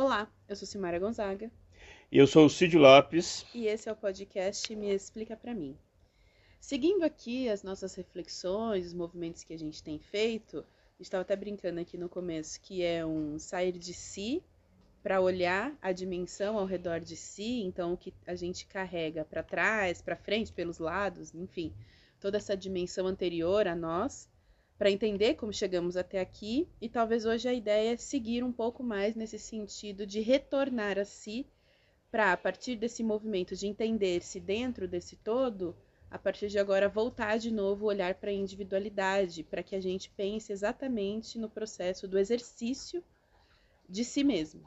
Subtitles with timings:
[0.00, 1.50] Olá, eu sou Silmara Gonzaga.
[2.08, 3.44] E eu sou o Cid Lopes.
[3.52, 5.76] E esse é o podcast Me Explica Pra Mim.
[6.60, 10.64] Seguindo aqui as nossas reflexões, os movimentos que a gente tem feito,
[11.00, 14.40] estava até brincando aqui no começo que é um sair de si
[15.02, 19.42] para olhar a dimensão ao redor de si, então o que a gente carrega para
[19.42, 21.74] trás, para frente, pelos lados, enfim,
[22.20, 24.28] toda essa dimensão anterior a nós,
[24.78, 28.82] para entender como chegamos até aqui, e talvez hoje a ideia é seguir um pouco
[28.82, 31.44] mais nesse sentido de retornar a si,
[32.10, 35.76] para a partir desse movimento de entender-se dentro desse todo,
[36.10, 39.80] a partir de agora voltar de novo o olhar para a individualidade, para que a
[39.80, 43.02] gente pense exatamente no processo do exercício
[43.88, 44.62] de si mesmo.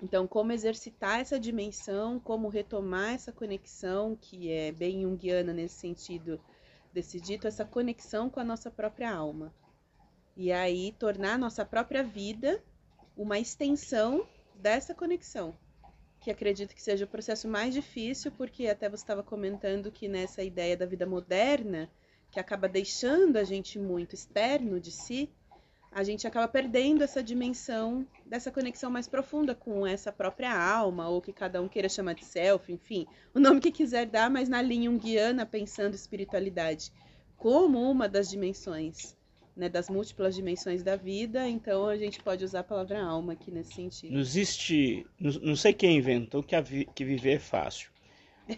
[0.00, 6.40] Então, como exercitar essa dimensão, como retomar essa conexão, que é bem junguiana nesse sentido
[6.92, 9.54] desse dito, essa conexão com a nossa própria alma.
[10.36, 12.62] E aí, tornar a nossa própria vida
[13.16, 15.56] uma extensão dessa conexão,
[16.20, 20.42] que acredito que seja o processo mais difícil, porque até você estava comentando que nessa
[20.42, 21.90] ideia da vida moderna,
[22.30, 25.30] que acaba deixando a gente muito externo de si,
[25.92, 31.20] a gente acaba perdendo essa dimensão dessa conexão mais profunda com essa própria alma, ou
[31.20, 34.62] que cada um queira chamar de self, enfim, o nome que quiser dar, mas na
[34.62, 36.92] linha junguiana, pensando espiritualidade
[37.36, 39.16] como uma das dimensões,
[39.56, 43.50] né, das múltiplas dimensões da vida, então a gente pode usar a palavra alma aqui
[43.50, 44.12] nesse sentido.
[44.12, 47.90] Não existe, não sei quem inventou que, vi, que viver é fácil.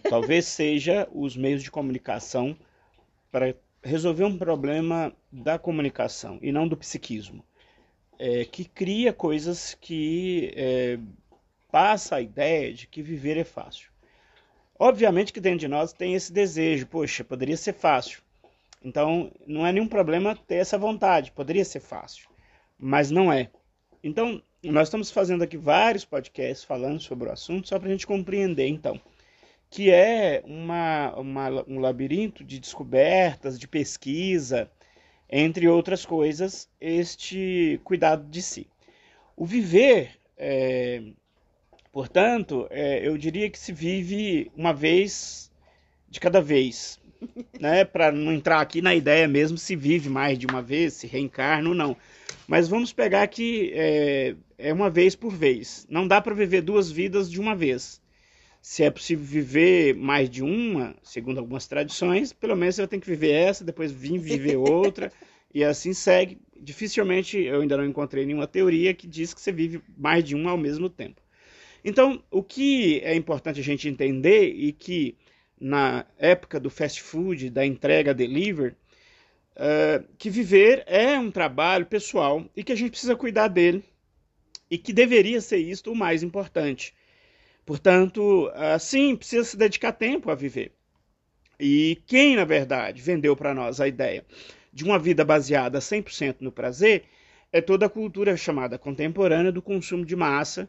[0.08, 2.56] Talvez seja os meios de comunicação
[3.30, 7.44] para resolver um problema da comunicação e não do psiquismo,
[8.18, 10.98] é, que cria coisas que é,
[11.70, 13.90] passa a ideia de que viver é fácil.
[14.78, 18.22] Obviamente que dentro de nós tem esse desejo, poxa, poderia ser fácil.
[18.84, 22.28] Então, não é nenhum problema ter essa vontade, poderia ser fácil,
[22.78, 23.50] mas não é.
[24.02, 28.06] Então, nós estamos fazendo aqui vários podcasts falando sobre o assunto, só para a gente
[28.06, 29.00] compreender, então
[29.72, 34.70] que é uma, uma, um labirinto de descobertas, de pesquisa,
[35.30, 38.66] entre outras coisas, este cuidado de si.
[39.34, 41.02] O viver, é,
[41.90, 45.50] portanto, é, eu diria que se vive uma vez
[46.06, 47.00] de cada vez,
[47.58, 47.82] né?
[47.82, 51.70] Para não entrar aqui na ideia mesmo se vive mais de uma vez, se reencarna
[51.70, 51.96] ou não.
[52.46, 55.86] Mas vamos pegar que é, é uma vez por vez.
[55.88, 58.01] Não dá para viver duas vidas de uma vez
[58.62, 63.00] se é possível viver mais de uma, segundo algumas tradições, pelo menos você vai ter
[63.00, 65.12] que viver essa, depois vir viver outra,
[65.52, 66.38] e assim segue.
[66.56, 70.52] Dificilmente eu ainda não encontrei nenhuma teoria que diz que você vive mais de uma
[70.52, 71.20] ao mesmo tempo.
[71.84, 75.16] Então, o que é importante a gente entender e que
[75.60, 78.76] na época do fast food, da entrega deliver,
[79.56, 83.82] uh, que viver é um trabalho pessoal e que a gente precisa cuidar dele
[84.70, 86.94] e que deveria ser isto o mais importante.
[87.72, 90.72] Portanto, assim, precisa se dedicar tempo a viver.
[91.58, 94.26] E quem, na verdade, vendeu para nós a ideia
[94.70, 97.04] de uma vida baseada 100% no prazer
[97.50, 100.68] é toda a cultura chamada contemporânea do consumo de massa,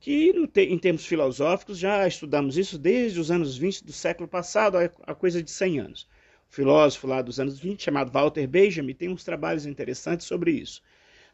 [0.00, 5.14] que em termos filosóficos já estudamos isso desde os anos 20 do século passado, a
[5.14, 6.08] coisa de 100 anos.
[6.50, 10.82] O filósofo lá dos anos 20, chamado Walter Benjamin, tem uns trabalhos interessantes sobre isso.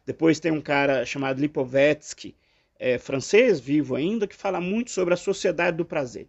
[0.05, 2.35] Depois tem um cara chamado Lipovetsky,
[2.79, 6.27] é, francês, vivo ainda, que fala muito sobre a sociedade do prazer.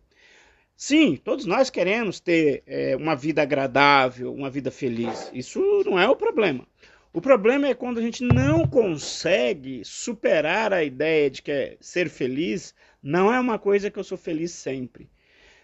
[0.76, 5.28] Sim, todos nós queremos ter é, uma vida agradável, uma vida feliz.
[5.32, 6.66] Isso não é o problema.
[7.12, 12.08] O problema é quando a gente não consegue superar a ideia de que é ser
[12.08, 15.10] feliz não é uma coisa que eu sou feliz sempre.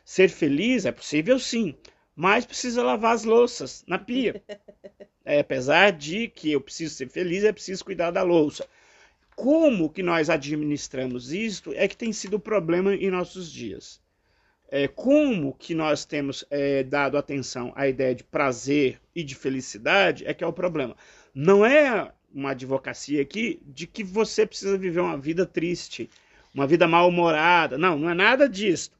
[0.05, 1.77] Ser feliz é possível sim,
[2.16, 4.43] mas precisa lavar as louças na pia.
[5.27, 8.69] É, apesar de que eu preciso ser feliz, é preciso cuidar da louça
[9.34, 14.00] como que nós administramos isto é que tem sido o problema em nossos dias.
[14.69, 20.27] É, como que nós temos é, dado atenção à ideia de prazer e de felicidade
[20.27, 20.97] é que é o problema.
[21.34, 26.10] Não é uma advocacia aqui de que você precisa viver uma vida triste,
[26.53, 27.78] uma vida mal-humorada.
[27.78, 28.91] Não, não é nada disso.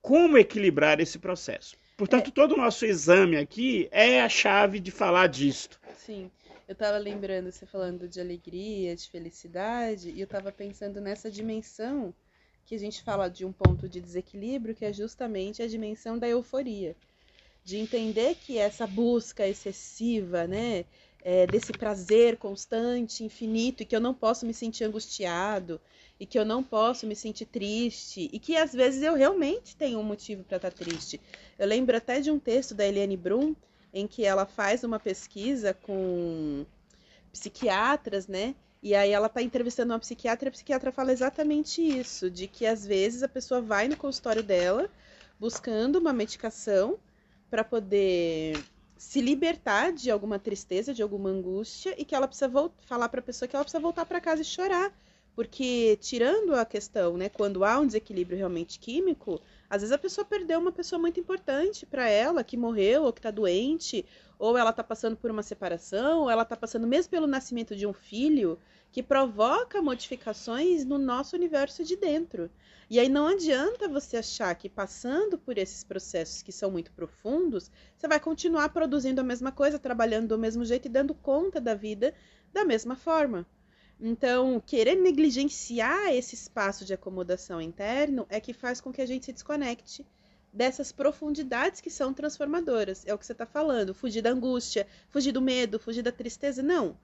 [0.00, 1.76] Como equilibrar esse processo?
[1.96, 2.30] Portanto, é.
[2.30, 5.80] todo o nosso exame aqui é a chave de falar disto.
[5.96, 6.30] Sim.
[6.66, 12.14] Eu tava lembrando você falando de alegria, de felicidade, e eu tava pensando nessa dimensão
[12.64, 16.26] que a gente fala de um ponto de desequilíbrio, que é justamente a dimensão da
[16.26, 16.96] euforia.
[17.62, 20.86] De entender que essa busca excessiva, né,
[21.20, 25.78] é, desse prazer constante, infinito, e que eu não posso me sentir angustiado,
[26.18, 29.98] e que eu não posso me sentir triste, e que às vezes eu realmente tenho
[29.98, 31.20] um motivo para estar tá triste.
[31.58, 33.54] Eu lembro até de um texto da Eliane Brum,
[33.94, 36.66] em que ela faz uma pesquisa com
[37.32, 38.56] psiquiatras, né?
[38.82, 42.66] E aí ela tá entrevistando uma psiquiatra e a psiquiatra fala exatamente isso, de que
[42.66, 44.90] às vezes a pessoa vai no consultório dela
[45.38, 46.98] buscando uma medicação
[47.48, 48.62] para poder
[48.98, 52.50] se libertar de alguma tristeza, de alguma angústia e que ela precisa
[52.80, 54.92] falar para a pessoa que ela precisa voltar para casa e chorar,
[55.34, 60.24] porque tirando a questão, né, quando há um desequilíbrio realmente químico, às vezes a pessoa
[60.24, 64.06] perdeu uma pessoa muito importante para ela, que morreu ou que está doente,
[64.38, 67.86] ou ela está passando por uma separação, ou ela está passando mesmo pelo nascimento de
[67.86, 68.58] um filho,
[68.92, 72.48] que provoca modificações no nosso universo de dentro.
[72.88, 77.72] E aí não adianta você achar que passando por esses processos que são muito profundos,
[77.96, 81.74] você vai continuar produzindo a mesma coisa, trabalhando do mesmo jeito e dando conta da
[81.74, 82.14] vida
[82.52, 83.44] da mesma forma.
[84.00, 89.26] Então, querer negligenciar esse espaço de acomodação interno é que faz com que a gente
[89.26, 90.06] se desconecte
[90.52, 93.04] dessas profundidades que são transformadoras.
[93.06, 93.94] É o que você está falando.
[93.94, 96.62] Fugir da angústia, fugir do medo, fugir da tristeza.
[96.62, 96.96] Não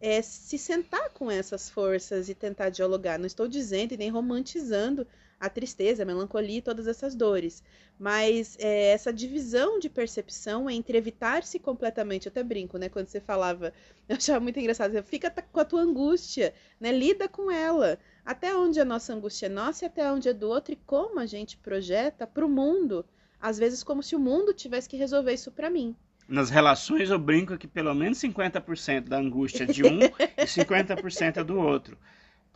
[0.00, 3.18] é se sentar com essas forças e tentar dialogar.
[3.18, 5.06] Não estou dizendo e nem romantizando
[5.38, 7.62] a tristeza, a melancolia e todas essas dores,
[7.98, 12.26] mas é, essa divisão de percepção entre evitar-se completamente.
[12.26, 12.88] Eu até brinco, né?
[12.88, 13.72] Quando você falava,
[14.08, 14.92] eu achava muito engraçado.
[14.92, 16.90] Você fica com a tua angústia, né?
[16.90, 17.98] Lida com ela.
[18.24, 21.20] Até onde a nossa angústia é nossa e até onde é do outro e como
[21.20, 23.04] a gente projeta para o mundo.
[23.40, 25.94] Às vezes, como se o mundo tivesse que resolver isso para mim
[26.28, 30.00] nas relações eu brinco que pelo menos 50% da angústia é de um
[30.36, 31.96] e 50% é do outro.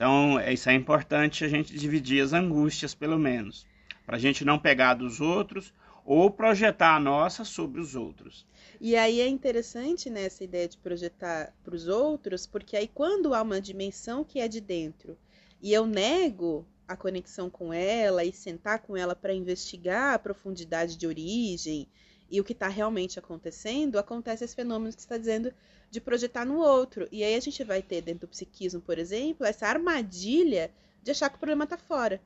[0.00, 3.66] Então, é, isso é importante a gente dividir as angústias, pelo menos,
[4.06, 5.74] para a gente não pegar dos outros
[6.06, 8.46] ou projetar a nossa sobre os outros.
[8.80, 13.34] E aí é interessante nessa né, ideia de projetar para os outros, porque aí quando
[13.34, 15.18] há uma dimensão que é de dentro
[15.60, 20.96] e eu nego a conexão com ela e sentar com ela para investigar a profundidade
[20.96, 21.86] de origem
[22.30, 25.52] e o que está realmente acontecendo, acontece esse fenômeno que está dizendo
[25.90, 27.08] de projetar no outro.
[27.10, 30.70] E aí a gente vai ter dentro do psiquismo, por exemplo, essa armadilha
[31.02, 32.20] de achar que o problema está fora.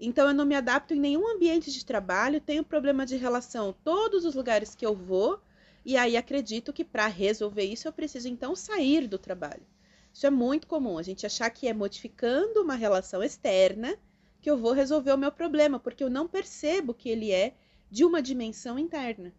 [0.00, 4.24] Então eu não me adapto em nenhum ambiente de trabalho, tenho problema de relação todos
[4.24, 5.40] os lugares que eu vou,
[5.84, 9.66] e aí acredito que para resolver isso eu preciso então sair do trabalho.
[10.12, 13.98] Isso é muito comum, a gente achar que é modificando uma relação externa
[14.40, 17.54] que eu vou resolver o meu problema, porque eu não percebo que ele é
[17.90, 19.32] de uma dimensão interna.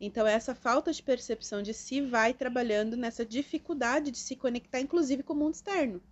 [0.00, 5.22] Então, essa falta de percepção de si vai trabalhando nessa dificuldade de se conectar, inclusive,
[5.22, 6.02] com o mundo externo.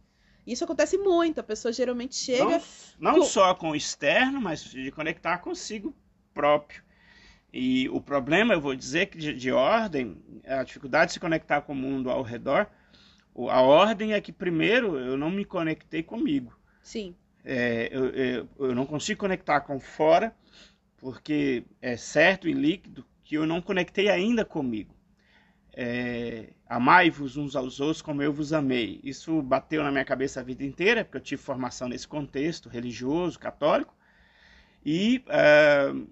[0.46, 2.62] Isso acontece muito, a pessoa geralmente chega.
[2.98, 5.94] Não, não só com o externo, mas de conectar consigo
[6.32, 6.82] próprio.
[7.52, 11.62] E o problema, eu vou dizer que de, de ordem, a dificuldade de se conectar
[11.62, 12.68] com o mundo ao redor,
[13.48, 16.58] a ordem é que primeiro eu não me conectei comigo.
[16.82, 17.14] Sim.
[17.44, 20.34] É, eu, eu, eu não consigo conectar com fora,
[20.98, 24.94] porque é certo e líquido que eu não conectei ainda comigo.
[25.76, 29.00] É, Amai-vos uns aos outros como eu vos amei.
[29.02, 33.38] Isso bateu na minha cabeça a vida inteira, porque eu tive formação nesse contexto religioso,
[33.38, 33.94] católico.
[34.84, 36.06] E, uh,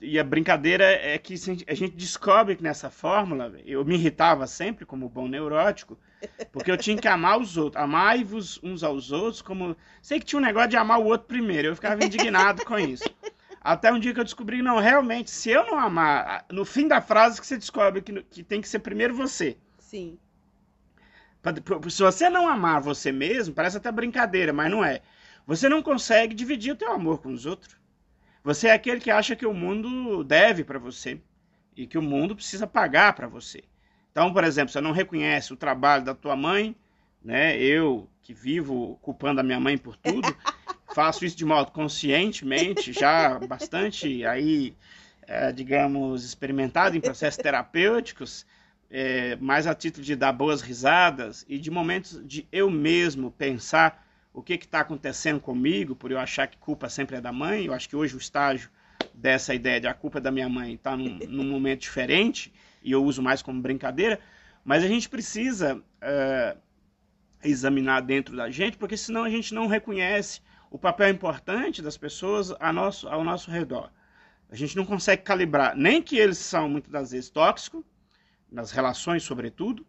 [0.00, 1.34] e a brincadeira é que
[1.66, 5.98] a gente descobre que nessa fórmula, eu me irritava sempre como bom neurótico,
[6.52, 7.82] porque eu tinha que amar os outros.
[7.82, 9.76] Amai-vos uns aos outros como.
[10.00, 13.04] Sei que tinha um negócio de amar o outro primeiro, eu ficava indignado com isso.
[13.60, 17.00] Até um dia que eu descobri, não, realmente, se eu não amar, no fim da
[17.00, 19.58] frase que você descobre que, que tem que ser primeiro você.
[19.78, 20.18] Sim.
[21.90, 25.02] Se você não amar você mesmo, parece até brincadeira, mas não é.
[25.46, 27.76] Você não consegue dividir o teu amor com os outros.
[28.42, 31.20] Você é aquele que acha que o mundo deve para você
[31.76, 33.64] e que o mundo precisa pagar para você.
[34.10, 36.74] Então, por exemplo, você não reconhece o trabalho da tua mãe,
[37.22, 37.56] né?
[37.58, 40.28] Eu que vivo culpando a minha mãe por tudo,
[40.94, 44.74] faço isso de modo conscientemente, já bastante aí,
[45.26, 48.46] é, digamos, experimentado em processos terapêuticos,
[48.90, 54.04] é, mais a título de dar boas risadas e de momentos de eu mesmo pensar
[54.32, 57.66] o que está acontecendo comigo, por eu achar que culpa sempre é da mãe.
[57.66, 58.70] Eu acho que hoje o estágio
[59.14, 62.92] dessa ideia de a culpa é da minha mãe está num, num, momento diferente e
[62.92, 64.20] eu uso mais como brincadeira,
[64.64, 66.56] mas a gente precisa é,
[67.42, 72.52] examinar dentro da gente, porque senão a gente não reconhece o papel importante das pessoas
[72.60, 73.90] ao nosso, ao nosso redor.
[74.48, 77.84] A gente não consegue calibrar, nem que eles são muitas das vezes tóxicos,
[78.50, 79.86] nas relações, sobretudo,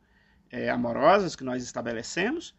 [0.50, 2.50] é, amorosas que nós estabelecemos,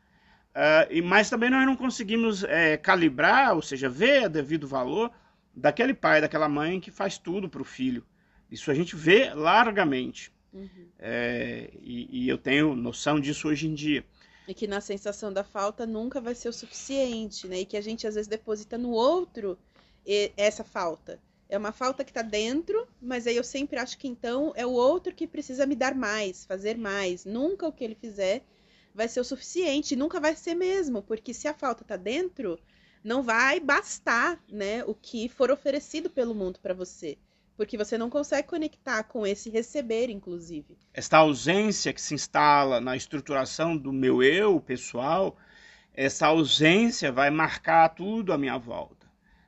[0.50, 5.12] uh, e, mas também nós não conseguimos é, calibrar, ou seja, ver o devido valor
[5.55, 8.05] daquele pai, daquela mãe que faz tudo para o filho.
[8.50, 10.33] Isso a gente vê largamente.
[10.52, 10.69] Uhum.
[10.99, 14.05] É, e, e eu tenho noção disso hoje em dia.
[14.47, 17.61] E que na sensação da falta nunca vai ser o suficiente, né?
[17.61, 19.59] E que a gente às vezes deposita no outro
[20.37, 21.21] essa falta.
[21.49, 24.73] É uma falta que está dentro, mas aí eu sempre acho que então é o
[24.73, 27.25] outro que precisa me dar mais, fazer mais.
[27.25, 28.43] Nunca o que ele fizer
[28.95, 32.59] vai ser o suficiente, nunca vai ser mesmo, porque se a falta está dentro,
[33.05, 37.19] não vai bastar, né, o que for oferecido pelo mundo para você.
[37.57, 40.77] Porque você não consegue conectar com esse receber, inclusive.
[40.93, 45.37] Esta ausência que se instala na estruturação do meu eu pessoal,
[45.93, 49.07] essa ausência vai marcar tudo à minha volta.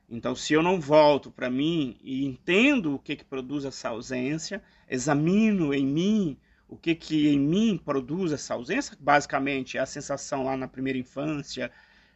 [0.09, 4.63] Então, se eu não volto para mim e entendo o que, que produz essa ausência,
[4.89, 10.45] examino em mim o que, que em mim produz essa ausência, basicamente é a sensação
[10.45, 11.71] lá na primeira infância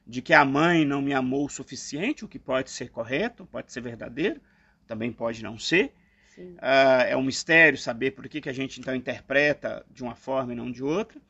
[0.07, 3.73] de que a mãe não me amou o suficiente, o que pode ser correto, pode
[3.73, 4.41] ser verdadeiro,
[4.89, 5.93] também pode não ser.
[6.37, 10.53] Uh, é um mistério saber por que, que a gente então interpreta de uma forma
[10.53, 11.21] e não de outra.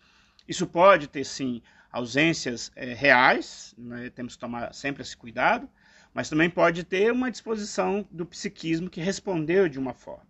[0.47, 4.11] Isso pode ter sim ausências é, reais, né?
[4.11, 5.69] temos que tomar sempre esse cuidado,
[6.13, 10.29] mas também pode ter uma disposição do psiquismo que respondeu de uma forma.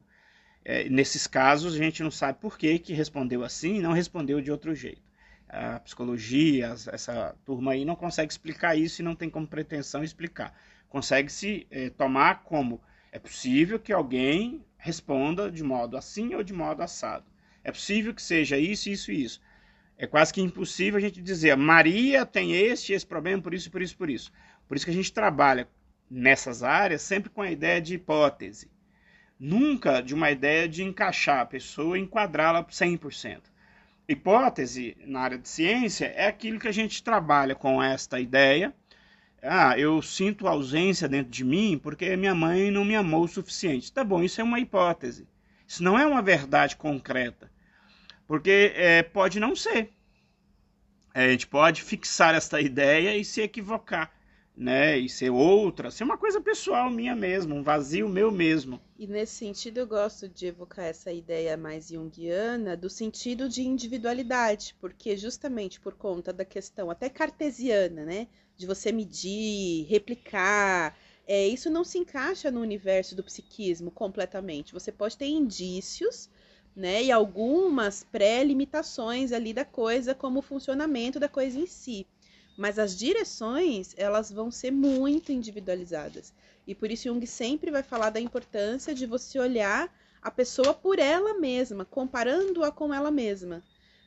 [0.64, 4.40] É, nesses casos, a gente não sabe por que, que respondeu assim e não respondeu
[4.40, 5.08] de outro jeito
[5.48, 10.54] a psicologia, essa turma aí não consegue explicar isso e não tem como pretensão explicar.
[10.88, 16.52] Consegue se é, tomar como é possível que alguém responda de modo assim ou de
[16.52, 17.24] modo assado.
[17.64, 19.40] É possível que seja isso, isso e isso.
[19.96, 23.82] É quase que impossível a gente dizer Maria tem este esse problema por isso, por
[23.82, 24.32] isso, por isso.
[24.66, 25.68] Por isso que a gente trabalha
[26.10, 28.70] nessas áreas sempre com a ideia de hipótese.
[29.38, 33.42] Nunca de uma ideia de encaixar a pessoa e enquadrá-la 100%
[34.08, 38.74] hipótese na área de ciência é aquilo que a gente trabalha com esta ideia.
[39.42, 43.92] Ah, eu sinto ausência dentro de mim porque minha mãe não me amou o suficiente.
[43.92, 45.28] Tá bom, isso é uma hipótese.
[45.66, 47.50] Isso não é uma verdade concreta.
[48.26, 49.90] Porque é, pode não ser.
[51.14, 54.12] É, a gente pode fixar esta ideia e se equivocar
[54.58, 54.98] né?
[54.98, 58.80] E ser outra, ser uma coisa pessoal minha mesmo, um vazio meu mesmo.
[58.98, 64.74] E nesse sentido eu gosto de evocar essa ideia mais junguiana do sentido de individualidade,
[64.80, 68.26] porque justamente por conta da questão até cartesiana, né?
[68.56, 74.72] De você medir, replicar, é, isso não se encaixa no universo do psiquismo completamente.
[74.72, 76.28] Você pode ter indícios,
[76.74, 77.04] né?
[77.04, 82.04] E algumas pré-limitações ali da coisa, como o funcionamento da coisa em si
[82.58, 86.34] mas as direções elas vão ser muito individualizadas.
[86.66, 89.88] E por isso Jung sempre vai falar da importância de você olhar
[90.20, 93.62] a pessoa por ela mesma, comparando-a com ela mesma.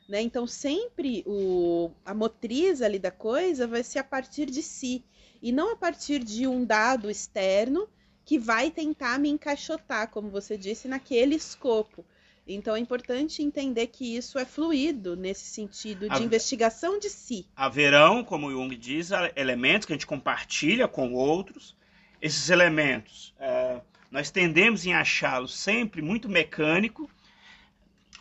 [0.06, 0.20] Né?
[0.20, 5.02] Então sempre o, a motriz ali da coisa vai ser a partir de si
[5.40, 7.88] e não a partir de um dado externo
[8.22, 12.04] que vai tentar me encaixotar, como você disse, naquele escopo.
[12.46, 17.46] Então é importante entender que isso é fluido nesse sentido de investigação de si.
[17.54, 21.76] Haverão, como Jung diz, elementos que a gente compartilha com outros.
[22.20, 23.80] Esses elementos, é,
[24.10, 27.10] nós tendemos em achá-los sempre muito mecânico,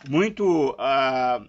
[0.10, 1.48] muito, uh,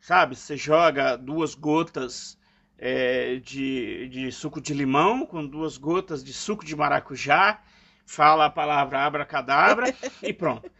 [0.00, 2.38] sabe, você joga duas gotas
[2.78, 7.62] é, de, de suco de limão com duas gotas de suco de maracujá,
[8.06, 10.70] fala a palavra abracadabra e pronto.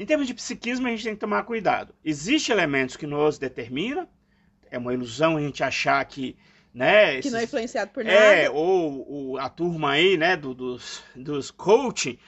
[0.00, 1.94] Em termos de psiquismo, a gente tem que tomar cuidado.
[2.02, 4.08] Existem elementos que nos determinam,
[4.70, 6.38] é uma ilusão a gente achar que.
[6.72, 8.16] Né, esses, que não é influenciado por nada.
[8.16, 12.18] É, ou, ou a turma aí, né, do, dos, dos coaching,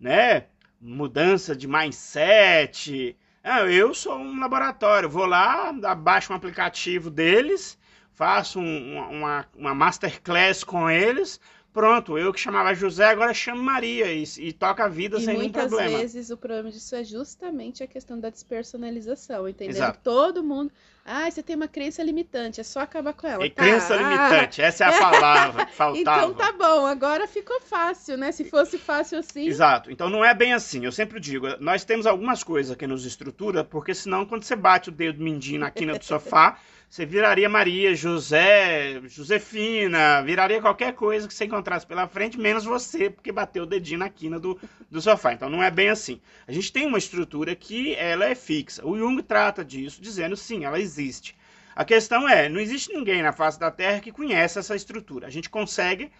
[0.00, 0.46] né,
[0.80, 3.16] mudança de mindset.
[3.44, 7.78] Ah, eu sou um laboratório, vou lá, abaixo um aplicativo deles,
[8.12, 11.38] faço um, uma, uma masterclass com eles,
[11.72, 15.38] Pronto, eu que chamava José, agora chamo Maria e, e toca a vida e sem
[15.38, 15.84] nenhum problema.
[15.84, 19.76] muitas vezes o problema disso é justamente a questão da despersonalização, entendeu?
[19.76, 20.00] Exato.
[20.02, 20.72] Todo mundo...
[21.04, 23.44] Ah, você tem uma crença limitante, é só acabar com ela.
[23.44, 23.62] É tá.
[23.62, 26.26] crença limitante, essa é a palavra que faltava.
[26.26, 28.32] Então tá bom, agora ficou fácil, né?
[28.32, 29.46] Se fosse fácil assim...
[29.46, 33.06] Exato, então não é bem assim, eu sempre digo, nós temos algumas coisas que nos
[33.06, 36.58] estrutura, porque senão quando você bate o dedo mindinho na quina do sofá...
[36.90, 43.08] Você viraria Maria, José, Josefina, viraria qualquer coisa que você encontrasse pela frente, menos você,
[43.08, 44.58] porque bateu o dedinho na quina do,
[44.90, 45.32] do sofá.
[45.32, 46.20] Então não é bem assim.
[46.48, 48.84] A gente tem uma estrutura que ela é fixa.
[48.84, 51.36] O Jung trata disso, dizendo sim, ela existe.
[51.76, 55.28] A questão é, não existe ninguém na face da Terra que conhece essa estrutura.
[55.28, 56.10] A gente consegue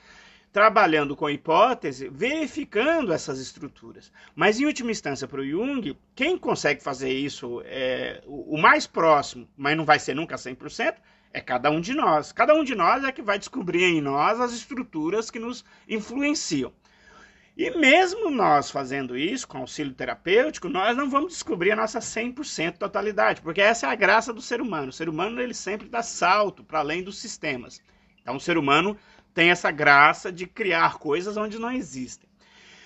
[0.53, 4.13] trabalhando com hipótese, verificando essas estruturas.
[4.35, 9.49] Mas, em última instância, para o Jung, quem consegue fazer isso é, o, mais próximo,
[9.57, 10.97] mas não vai ser nunca 100%,
[11.33, 12.33] é cada um de nós.
[12.33, 16.73] Cada um de nós é que vai descobrir em nós as estruturas que nos influenciam.
[17.57, 22.79] E mesmo nós fazendo isso com auxílio terapêutico, nós não vamos descobrir a nossa 100%
[22.79, 24.89] totalidade, porque essa é a graça do ser humano.
[24.89, 27.81] O ser humano ele sempre dá salto para além dos sistemas.
[28.23, 28.97] Então, o ser humano
[29.35, 32.29] tem essa graça de criar coisas onde não existem.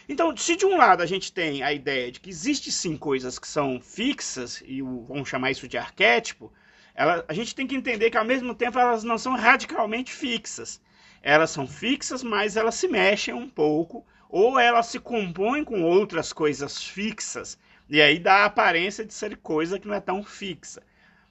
[0.08, 3.38] Então, se de um lado a gente tem a ideia de que existe sim coisas
[3.38, 6.52] que são fixas, e vamos chamar isso de arquétipo,
[6.94, 10.80] ela, a gente tem que entender que ao mesmo tempo elas não são radicalmente fixas.
[11.22, 16.32] Elas são fixas, mas elas se mexem um pouco, ou elas se compõem com outras
[16.32, 17.58] coisas fixas,
[17.88, 20.82] e aí dá a aparência de ser coisa que não é tão fixa.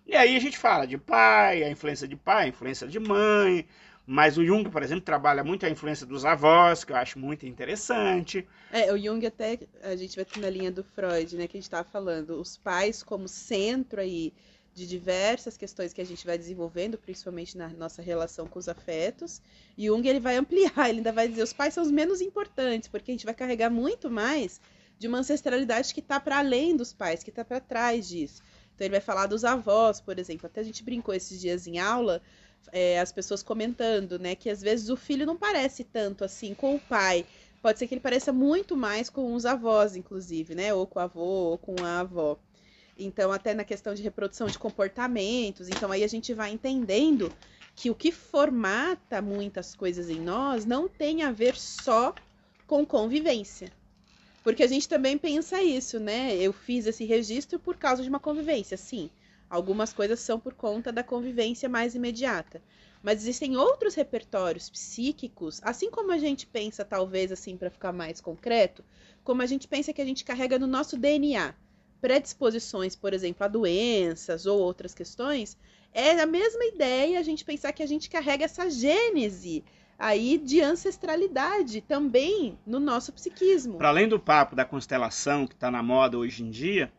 [0.05, 3.65] E aí a gente fala de pai, a influência de pai, a influência de mãe,
[4.05, 7.45] mas o Jung, por exemplo, trabalha muito a influência dos avós, que eu acho muito
[7.45, 8.45] interessante.
[8.71, 11.67] É, o Jung até, a gente vai na linha do Freud, né, que a gente
[11.67, 14.33] estava falando, os pais como centro aí
[14.73, 19.41] de diversas questões que a gente vai desenvolvendo, principalmente na nossa relação com os afetos.
[19.77, 23.11] Jung ele vai ampliar, ele ainda vai dizer os pais são os menos importantes, porque
[23.11, 24.59] a gente vai carregar muito mais
[24.97, 28.41] de uma ancestralidade que está para além dos pais, que está para trás disso.
[28.73, 30.47] Então ele vai falar dos avós, por exemplo.
[30.47, 32.21] Até a gente brincou esses dias em aula,
[32.71, 36.75] é, as pessoas comentando, né, que às vezes o filho não parece tanto assim com
[36.75, 37.25] o pai.
[37.61, 41.01] Pode ser que ele pareça muito mais com os avós, inclusive, né, ou com o
[41.01, 42.37] avô, ou com a avó.
[42.97, 45.67] Então, até na questão de reprodução de comportamentos.
[45.67, 47.31] Então, aí a gente vai entendendo
[47.75, 52.13] que o que formata muitas coisas em nós não tem a ver só
[52.67, 53.71] com convivência.
[54.43, 56.35] Porque a gente também pensa isso, né?
[56.35, 59.09] Eu fiz esse registro por causa de uma convivência, sim.
[59.53, 62.59] Algumas coisas são por conta da convivência mais imediata.
[63.03, 68.19] Mas existem outros repertórios psíquicos, assim como a gente pensa, talvez assim, para ficar mais
[68.19, 68.83] concreto,
[69.23, 71.53] como a gente pensa que a gente carrega no nosso DNA
[72.01, 75.55] predisposições, por exemplo, a doenças ou outras questões,
[75.93, 79.63] é a mesma ideia a gente pensar que a gente carrega essa gênese
[79.99, 83.77] aí de ancestralidade também no nosso psiquismo.
[83.77, 86.91] Para além do papo da constelação que está na moda hoje em dia,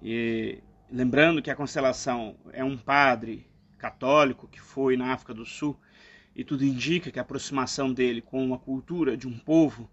[0.00, 3.46] e lembrando que a constelação é um padre
[3.78, 5.78] católico que foi na África do Sul
[6.34, 9.90] e tudo indica que a aproximação dele com a cultura de um povo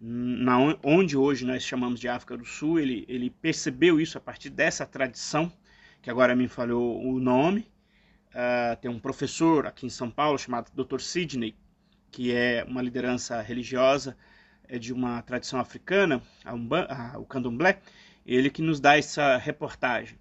[0.00, 4.48] na onde hoje nós chamamos de África do Sul, ele, ele percebeu isso a partir
[4.48, 5.52] dessa tradição,
[6.00, 7.70] que agora me falhou o nome.
[8.30, 11.00] Uh, tem um professor aqui em São Paulo chamado Dr.
[11.00, 11.54] Sidney,
[12.10, 14.16] que é uma liderança religiosa
[14.70, 17.80] é de uma tradição africana, a Umba, a, o candomblé,
[18.24, 20.16] ele que nos dá essa reportagem,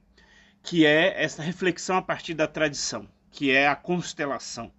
[0.64, 4.72] que é essa reflexão a partir da tradição, que é a constelação.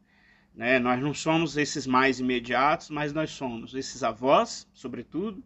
[0.55, 0.79] Né?
[0.79, 5.43] Nós não somos esses mais imediatos, mas nós somos esses avós, sobretudo.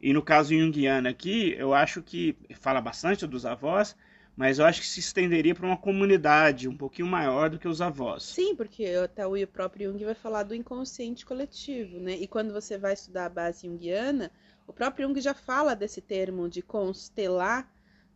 [0.00, 3.96] E no caso junguiano aqui, eu acho que fala bastante dos avós,
[4.36, 7.80] mas eu acho que se estenderia para uma comunidade um pouquinho maior do que os
[7.80, 8.22] avós.
[8.22, 12.12] Sim, porque até o próprio Jung vai falar do inconsciente coletivo, né?
[12.12, 14.30] E quando você vai estudar a base junguiana,
[14.64, 17.68] o próprio Jung já fala desse termo de constelar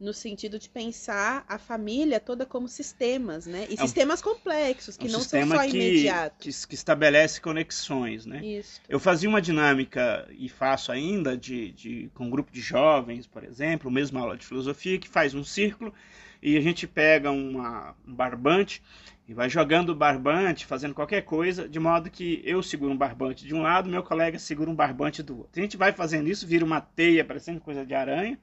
[0.02, 3.66] no sentido de pensar a família toda como sistemas, né?
[3.70, 6.64] E é um, sistemas complexos, que é um não são só que, imediatos.
[6.64, 8.44] Que, que, estabelece conexões, né?
[8.44, 8.80] Isso.
[8.88, 13.44] Eu fazia uma dinâmica, e faço ainda, de, de, com um grupo de jovens, por
[13.44, 15.94] exemplo, mesma aula de filosofia, que faz um círculo
[16.42, 18.82] e a gente pega uma, um barbante
[19.28, 23.46] e vai jogando o barbante, fazendo qualquer coisa, de modo que eu seguro um barbante
[23.46, 25.60] de um lado, meu colega segura um barbante do outro.
[25.60, 28.38] A gente vai fazendo isso, vira uma teia, parecendo coisa de aranha,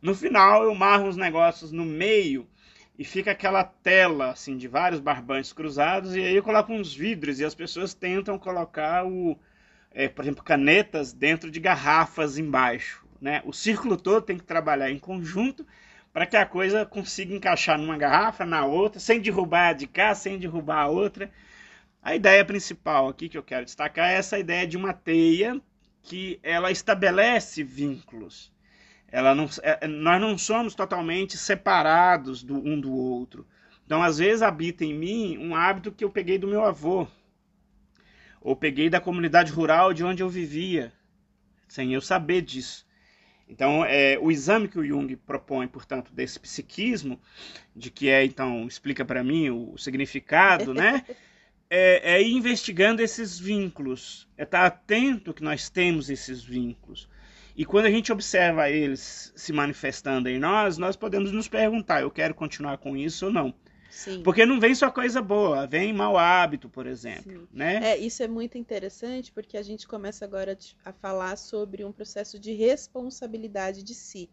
[0.00, 2.48] no final eu marro uns negócios no meio
[2.98, 7.40] e fica aquela tela assim de vários barbantes cruzados e aí eu coloco uns vidros
[7.40, 9.38] e as pessoas tentam colocar o,
[9.90, 13.04] é, por exemplo, canetas dentro de garrafas embaixo.
[13.20, 13.42] Né?
[13.44, 15.66] O círculo todo tem que trabalhar em conjunto
[16.12, 20.14] para que a coisa consiga encaixar numa garrafa, na outra, sem derrubar a de cá,
[20.14, 21.30] sem derrubar a outra.
[22.02, 25.60] A ideia principal aqui que eu quero destacar é essa ideia de uma teia
[26.02, 28.52] que ela estabelece vínculos.
[29.12, 33.46] Ela não, é, nós não somos totalmente separados do um do outro.
[33.84, 37.08] Então, às vezes, habita em mim um hábito que eu peguei do meu avô,
[38.40, 40.92] ou peguei da comunidade rural de onde eu vivia,
[41.66, 42.86] sem eu saber disso.
[43.48, 47.20] Então, é, o exame que o Jung propõe, portanto, desse psiquismo,
[47.74, 51.04] de que é, então, explica para mim o significado, né?
[51.72, 57.08] É, é ir investigando esses vínculos, é estar atento que nós temos esses vínculos.
[57.56, 62.10] E quando a gente observa eles se manifestando em nós, nós podemos nos perguntar: eu
[62.10, 63.54] quero continuar com isso ou não?
[63.90, 64.22] Sim.
[64.22, 67.48] Porque não vem só coisa boa, vem mau hábito, por exemplo.
[67.52, 67.90] Né?
[67.90, 72.38] É, isso é muito interessante porque a gente começa agora a falar sobre um processo
[72.38, 74.30] de responsabilidade de si.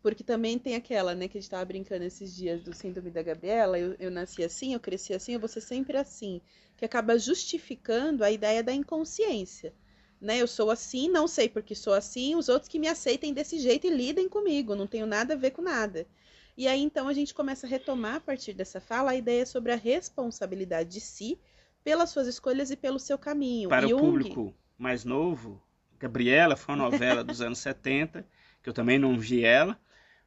[0.00, 3.22] Porque também tem aquela, né, que a gente estava brincando esses dias do síndrome da
[3.22, 6.40] Gabriela, eu, eu nasci assim, eu cresci assim, eu vou ser sempre assim,
[6.76, 9.72] que acaba justificando a ideia da inconsciência
[10.24, 10.38] né?
[10.38, 13.86] Eu sou assim, não sei porque sou assim, os outros que me aceitem desse jeito
[13.86, 16.06] e lidem comigo, não tenho nada a ver com nada.
[16.56, 19.72] E aí então a gente começa a retomar a partir dessa fala a ideia sobre
[19.72, 21.38] a responsabilidade de si
[21.82, 23.68] pelas suas escolhas e pelo seu caminho.
[23.68, 23.94] Para Jung...
[23.94, 25.62] o público mais novo,
[25.98, 28.26] Gabriela foi uma novela dos anos 70,
[28.62, 29.78] que eu também não vi ela,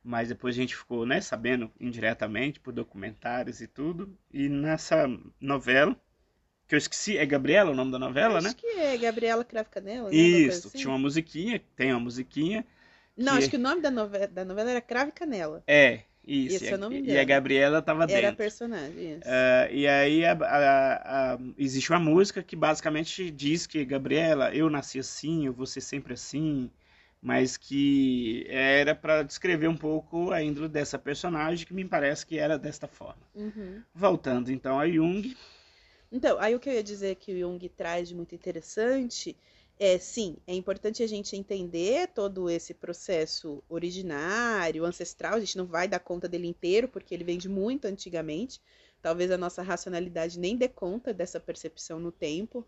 [0.03, 4.17] mas depois a gente ficou né, sabendo indiretamente por documentários e tudo.
[4.31, 5.07] E nessa
[5.41, 5.99] novela,
[6.67, 8.55] que eu esqueci, é Gabriela o nome da novela, acho né?
[8.57, 10.09] que é Gabriela Cravo Canela.
[10.09, 10.15] Né?
[10.15, 10.79] Isso, Assim.
[10.79, 12.65] tinha uma musiquinha, tem uma musiquinha.
[13.15, 15.63] Não, que- acho que o nome da novela, da novela era Cravo e Canela.
[15.65, 16.55] É, isso.
[16.63, 18.37] Isso, e, a, e a Gabriela tava Era a dentro.
[18.37, 19.29] personagem, isso.
[19.29, 24.99] Ah, e aí a- a- existe uma música que basicamente diz que Gabriela, eu nasci
[24.99, 26.69] assim, eu vou ser sempre assim,
[27.21, 32.37] mas que era para descrever um pouco a índole dessa personagem que me parece que
[32.37, 33.21] era desta forma.
[33.35, 33.81] Uhum.
[33.93, 35.35] Voltando então a Jung,
[36.11, 39.35] Então, aí o que eu ia dizer que o Jung traz de muito interessante
[39.79, 45.67] é, sim, é importante a gente entender todo esse processo originário, ancestral, a gente não
[45.67, 48.59] vai dar conta dele inteiro, porque ele vem de muito antigamente.
[49.03, 52.65] Talvez a nossa racionalidade nem dê conta dessa percepção no tempo.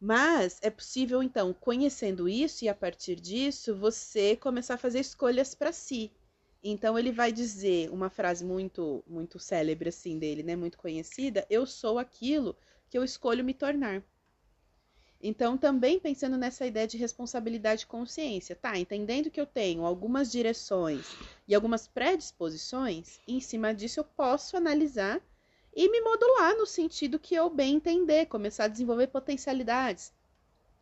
[0.00, 5.52] Mas é possível, então, conhecendo isso e a partir disso, você começar a fazer escolhas
[5.54, 6.12] para si.
[6.66, 11.66] Então ele vai dizer uma frase muito muito célebre assim dele, né, muito conhecida, eu
[11.66, 12.56] sou aquilo
[12.88, 14.02] que eu escolho me tornar.
[15.20, 18.78] Então também pensando nessa ideia de responsabilidade e consciência, tá?
[18.78, 21.06] Entendendo que eu tenho algumas direções
[21.46, 25.20] e algumas predisposições, em cima disso eu posso analisar
[25.76, 30.14] e me modular no sentido que eu bem entender, começar a desenvolver potencialidades,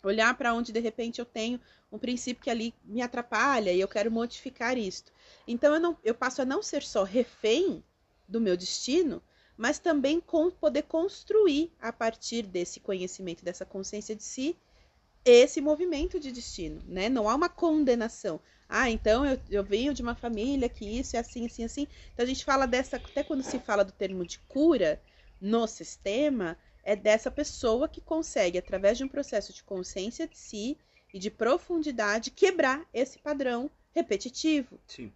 [0.02, 1.60] olhar para onde de repente eu tenho
[1.90, 5.12] um princípio que ali me atrapalha e eu quero modificar isto.
[5.46, 7.82] Então eu, não, eu passo a não ser só refém
[8.26, 9.22] do meu destino,
[9.56, 14.56] mas também com, poder construir a partir desse conhecimento, dessa consciência de si,
[15.24, 17.08] esse movimento de destino, né?
[17.08, 18.40] Não há uma condenação.
[18.68, 21.86] Ah, então eu, eu venho de uma família que isso é assim, assim, assim.
[22.12, 25.00] Então a gente fala dessa, até quando se fala do termo de cura
[25.40, 30.78] no sistema, é dessa pessoa que consegue, através de um processo de consciência de si
[31.12, 34.80] e de profundidade, quebrar esse padrão repetitivo.
[34.86, 35.12] sim.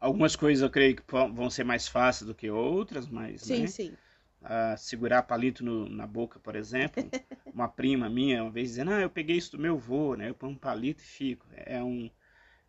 [0.00, 3.74] Algumas coisas eu creio que vão ser mais fáceis do que outras, mas Sim, né?
[3.74, 3.98] sim.
[4.42, 7.12] Ah, segurar palito no- na boca, por exemplo.
[7.52, 10.30] Uma prima minha uma vez dizendo, ah, eu peguei isso do meu avô, né?
[10.30, 11.46] Eu ponho um palito e fico.
[11.54, 12.10] É um,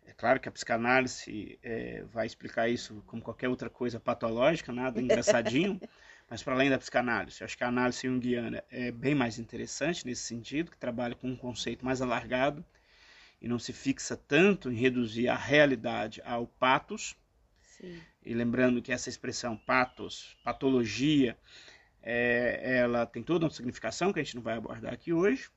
[0.06, 5.00] é claro que a psicanálise é, vai explicar isso como qualquer outra coisa patológica, nada
[5.02, 5.80] engraçadinho.
[6.32, 10.06] Mas para além da psicanálise, eu acho que a análise junguiana é bem mais interessante
[10.06, 12.64] nesse sentido, que trabalha com um conceito mais alargado
[13.38, 17.14] e não se fixa tanto em reduzir a realidade ao patos,
[17.60, 18.00] Sim.
[18.24, 21.36] e lembrando que essa expressão patos, patologia,
[22.02, 25.50] é, ela tem toda uma significação que a gente não vai abordar aqui hoje.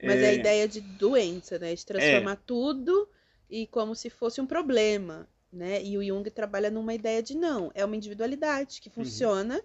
[0.00, 1.74] Mas é a ideia de doença, né?
[1.74, 2.38] De transformar É.
[2.46, 3.08] tudo
[3.50, 5.82] e como se fosse um problema, né?
[5.82, 8.80] E o Jung trabalha numa ideia de não, é uma individualidade Uhum.
[8.80, 9.60] que funciona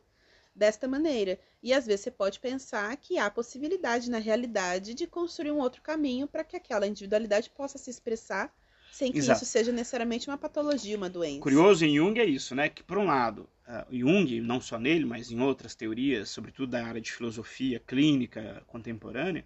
[0.56, 1.40] desta maneira.
[1.62, 5.82] E às vezes você pode pensar que há possibilidade na realidade de construir um outro
[5.82, 8.54] caminho para que aquela individualidade possa se expressar
[8.92, 9.44] sem que Exato.
[9.44, 11.42] isso seja necessariamente uma patologia, uma doença.
[11.42, 12.70] Curioso em Jung é isso, né?
[12.70, 16.86] Que por um lado, ah, Jung, não só nele, mas em outras teorias, sobretudo da
[16.86, 19.46] área de filosofia clínica contemporânea,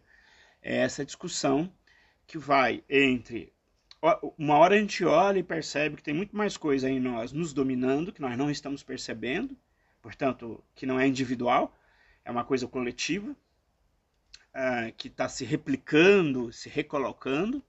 [0.61, 1.71] é essa discussão
[2.25, 3.51] que vai entre
[4.37, 7.53] uma hora a gente olha e percebe que tem muito mais coisa em nós nos
[7.53, 9.55] dominando que nós não estamos percebendo,
[10.03, 11.73] portanto, que não é individual,
[12.25, 13.35] é uma coisa coletiva,
[14.53, 17.63] ah, que está se replicando, se recolocando,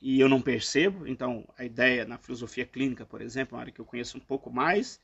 [0.00, 1.06] e eu não percebo.
[1.08, 4.50] Então, a ideia na filosofia clínica, por exemplo, uma área que eu conheço um pouco
[4.50, 5.00] mais,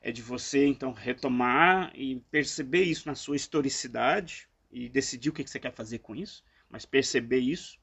[0.00, 5.44] é de você então retomar e perceber isso na sua historicidade e decidir o que
[5.44, 7.78] que você quer fazer com isso, mas perceber isso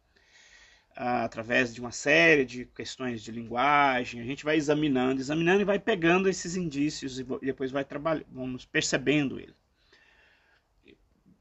[1.02, 4.20] através de uma série de questões de linguagem.
[4.20, 8.66] A gente vai examinando, examinando e vai pegando esses indícios e depois vai trabalhando, vamos
[8.66, 9.56] percebendo ele.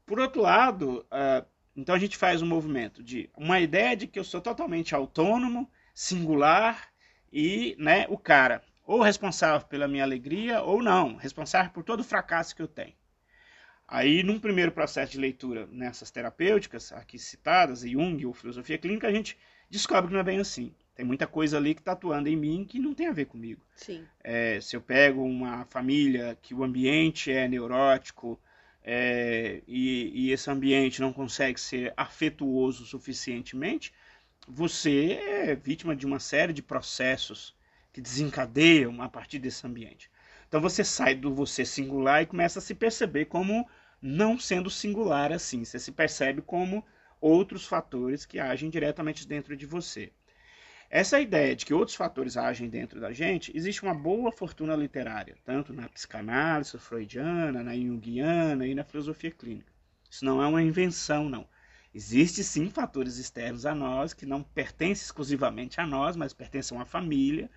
[0.05, 1.43] Por outro lado, ah,
[1.75, 5.69] então a gente faz um movimento de uma ideia de que eu sou totalmente autônomo,
[5.93, 6.87] singular
[7.31, 12.03] e né, o cara, ou responsável pela minha alegria ou não, responsável por todo o
[12.03, 12.98] fracasso que eu tenho.
[13.91, 19.11] Aí, num primeiro processo de leitura nessas terapêuticas aqui citadas, Jung ou filosofia clínica, a
[19.11, 19.35] gente
[19.67, 20.71] descobre que não é bem assim.
[20.93, 23.65] Tem muita coisa ali que está atuando em mim que não tem a ver comigo.
[23.75, 24.05] Sim.
[24.23, 28.39] É, se eu pego uma família que o ambiente é neurótico
[28.83, 33.91] é, e, e esse ambiente não consegue ser afetuoso suficientemente,
[34.47, 37.55] você é vítima de uma série de processos
[37.91, 40.11] que desencadeiam a partir desse ambiente.
[40.47, 43.67] Então você sai do você singular e começa a se perceber como
[44.01, 45.63] não sendo singular assim.
[45.63, 46.85] Você se percebe como
[47.19, 50.11] outros fatores que agem diretamente dentro de você.
[50.89, 55.37] Essa ideia de que outros fatores agem dentro da gente, existe uma boa fortuna literária,
[55.45, 59.71] tanto na psicanálise freudiana, na junguiana e na filosofia clínica.
[60.09, 61.47] Isso não é uma invenção, não.
[61.93, 66.79] Existem sim fatores externos a nós que não pertencem exclusivamente a nós, mas pertencem a
[66.79, 67.49] uma família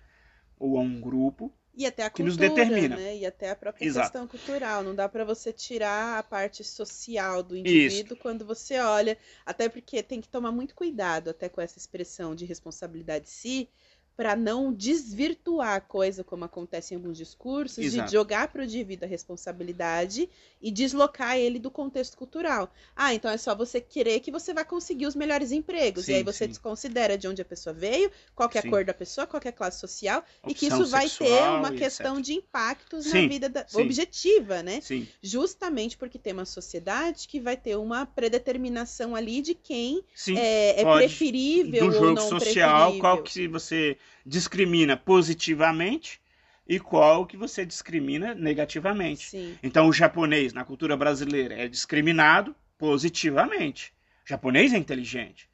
[0.59, 2.95] ou a um grupo E até a que nos cultura, determina.
[2.95, 3.17] né?
[3.17, 4.07] E até a própria Exato.
[4.07, 4.83] questão cultural.
[4.83, 9.17] Não dá pra você tirar a parte social do indivíduo quando você olha.
[9.45, 13.69] Até porque tem que tomar muito cuidado até com essa expressão de responsabilidade de si,
[14.15, 18.05] para não desvirtuar a coisa, como acontece em alguns discursos, Exato.
[18.05, 20.29] de jogar para o indivíduo a responsabilidade
[20.61, 22.71] e deslocar ele do contexto cultural.
[22.95, 26.05] Ah, então é só você querer que você vai conseguir os melhores empregos.
[26.05, 26.49] Sim, e aí você sim.
[26.49, 28.69] desconsidera de onde a pessoa veio, qual que é a Sim.
[28.69, 31.49] cor da pessoa, qual que é a classe social, e que Opção isso vai ter
[31.49, 32.25] uma questão etc.
[32.25, 34.79] de impactos na vida da- objetiva, né?
[34.81, 40.03] Sim, Justamente porque tem uma sociedade que vai ter uma predeterminação ali de quem
[40.35, 42.99] é, é preferível do ou jogo não social, preferível.
[43.01, 46.21] qual que você discrimina positivamente
[46.67, 49.31] e qual que você discrimina negativamente.
[49.31, 53.93] Sim, Então, o japonês na cultura brasileira é discriminado positivamente.
[54.25, 55.49] O japonês é inteligente,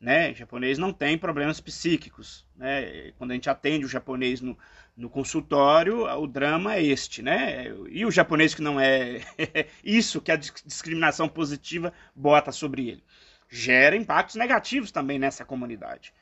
[0.00, 0.32] né?
[0.32, 3.12] O japonês não tem problemas psíquicos, né?
[3.18, 4.58] Quando a gente atende o japonês no,
[4.96, 7.66] no consultório, o drama é este, né?
[7.90, 9.20] E o japonês que não é
[9.84, 13.04] isso que a dis- discriminação positiva bota sobre ele.
[13.48, 16.12] Gera impactos negativos também nessa comunidade.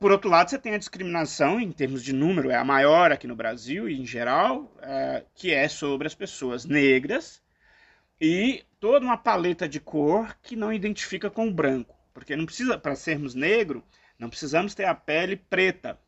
[0.00, 3.26] Por outro lado, você tem a discriminação, em termos de número, é a maior aqui
[3.26, 7.42] no Brasil e em geral, é, que é sobre as pessoas negras
[8.18, 11.94] e toda uma paleta de cor que não identifica com o branco.
[12.14, 13.84] Porque não precisa, para sermos negro,
[14.18, 16.00] não precisamos ter a pele preta.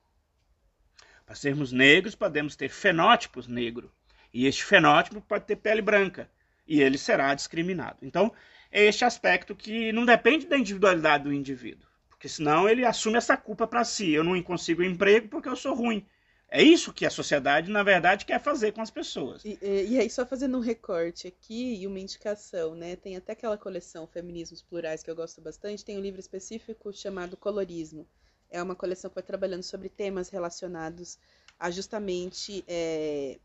[1.27, 3.93] Para sermos negros, podemos ter fenótipos negro.
[4.33, 6.31] E este fenótipo pode ter pele branca.
[6.67, 7.99] E ele será discriminado.
[8.01, 8.33] Então,
[8.71, 11.92] é este aspecto que não depende da individualidade do indivíduo.
[12.23, 14.13] Porque senão ele assume essa culpa para si.
[14.13, 16.07] Eu não consigo emprego porque eu sou ruim.
[16.49, 19.45] É isso que a sociedade, na verdade, quer fazer com as pessoas.
[19.45, 22.95] E, e- aí, só fazendo um recorte aqui e uma indicação, né?
[22.95, 27.37] Tem até aquela coleção Feminismos Plurais que eu gosto bastante, tem um livro específico chamado
[27.37, 28.07] Colorismo.
[28.51, 31.19] É uma coleção que vai trabalhando sobre temas relacionados
[31.59, 33.41] a justamente é,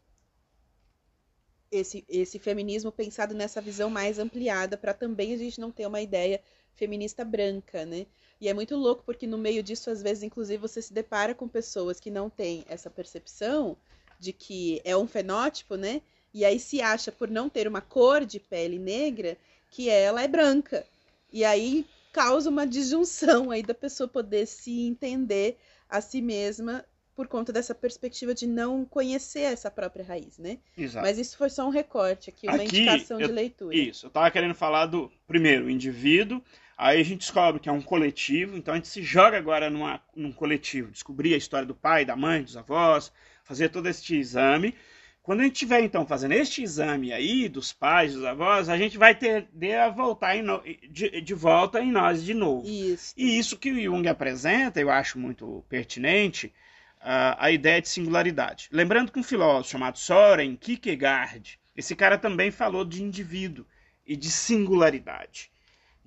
[1.71, 6.01] esse, esse feminismo pensado nessa visão mais ampliada, para também a gente não ter uma
[6.01, 6.41] ideia
[6.75, 8.05] feminista branca, né?
[8.39, 11.47] E é muito louco porque no meio disso, às vezes, inclusive, você se depara com
[11.47, 13.75] pessoas que não têm essa percepção
[14.19, 16.01] de que é um fenótipo, né?
[16.33, 19.37] E aí se acha, por não ter uma cor de pele negra,
[19.71, 20.85] que ela é branca.
[21.31, 25.57] E aí causa uma disjunção aí da pessoa poder se entender
[25.89, 30.59] a si mesma por conta dessa perspectiva de não conhecer essa própria raiz, né?
[30.77, 31.03] Exato.
[31.05, 33.75] Mas isso foi só um recorte aqui, uma Aqui, indicação de eu- leitura.
[33.75, 36.41] Isso, eu tava querendo falar do, primeiro, o indivíduo,
[36.77, 39.99] aí a gente descobre que é um coletivo, então a gente se joga agora numa,
[40.15, 43.11] num coletivo, descobrir a história do pai, da mãe, dos avós,
[43.43, 44.75] fazer todo este exame.
[45.23, 48.97] Quando a gente estiver, então, fazendo este exame aí, dos pais, dos avós, a gente
[48.97, 52.65] vai tender a voltar no- de, de volta em nós de novo.
[52.65, 53.13] Isso.
[53.17, 56.53] E isso que o Jung apresenta, eu acho muito pertinente,
[57.01, 58.69] a, a ideia de singularidade.
[58.71, 63.65] Lembrando que um filósofo chamado Soren Kierkegaard, esse cara também falou de indivíduo
[64.05, 65.51] e de singularidade.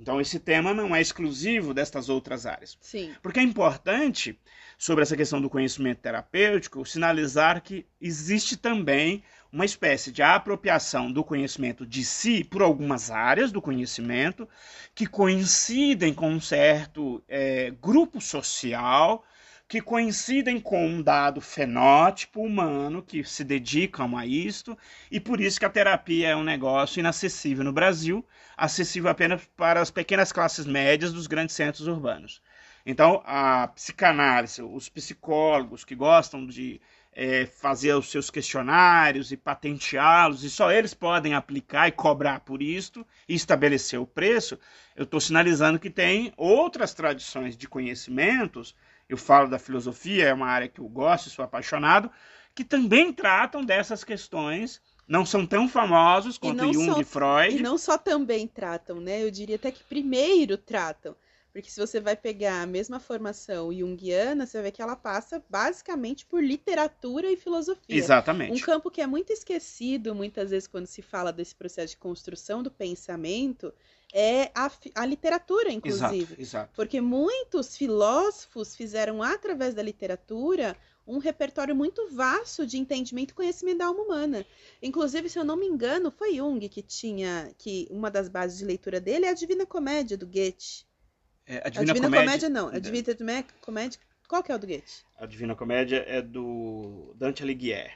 [0.01, 2.79] Então esse tema não é exclusivo destas outras áreas.
[2.81, 3.15] Sim.
[3.23, 4.39] Porque é importante,
[4.79, 11.23] sobre essa questão do conhecimento terapêutico, sinalizar que existe também uma espécie de apropriação do
[11.23, 14.49] conhecimento de si por algumas áreas do conhecimento
[14.95, 19.25] que coincidem com um certo eh, grupo social,
[19.71, 24.77] que coincidem com um dado fenótipo humano que se dedicam a isto,
[25.09, 29.81] e por isso que a terapia é um negócio inacessível no Brasil, acessível apenas para
[29.81, 32.43] as pequenas classes médias dos grandes centros urbanos.
[32.85, 36.81] Então, a psicanálise, os psicólogos que gostam de
[37.13, 42.61] é, fazer os seus questionários e patenteá-los, e só eles podem aplicar e cobrar por
[42.61, 44.59] isto e estabelecer o preço,
[44.97, 48.75] eu estou sinalizando que tem outras tradições de conhecimentos,
[49.11, 52.11] eu falo da filosofia, é uma área que eu gosto e sou apaixonado,
[52.55, 57.57] que também tratam dessas questões, não são tão famosos quanto Jung só- e Freud.
[57.57, 59.23] E não só também tratam, né?
[59.23, 61.17] Eu diria até que primeiro tratam.
[61.53, 65.43] Porque se você vai pegar a mesma formação junguiana, você vai ver que ela passa
[65.49, 68.13] basicamente por literatura e filosofia.
[68.49, 68.61] Um Exatamente.
[68.61, 72.71] campo que é muito esquecido, muitas vezes, quando se fala desse processo de construção do
[72.71, 73.73] pensamento,
[74.13, 75.77] é a, a literatura, Exato,
[76.15, 76.37] inclusive.
[76.43, 76.73] exato.
[76.75, 83.79] Porque muitos filósofos fizeram, através da literatura, um repertório muito vasto de entendimento e conhecimento
[83.79, 84.47] da alma humana.
[84.83, 88.65] Inclusive, se eu não me engano, foi Jung que tinha que uma das bases de
[88.65, 90.85] leitura dele é a Divina Comédia do Goethe.
[91.47, 94.55] É, a A Divina, Divina Comédia, Comédia, não, a Divina Comé- Comédia, qual que é
[94.55, 95.05] o do Goethe?
[95.19, 97.93] A Divina Comédia é do Dante Alighieri.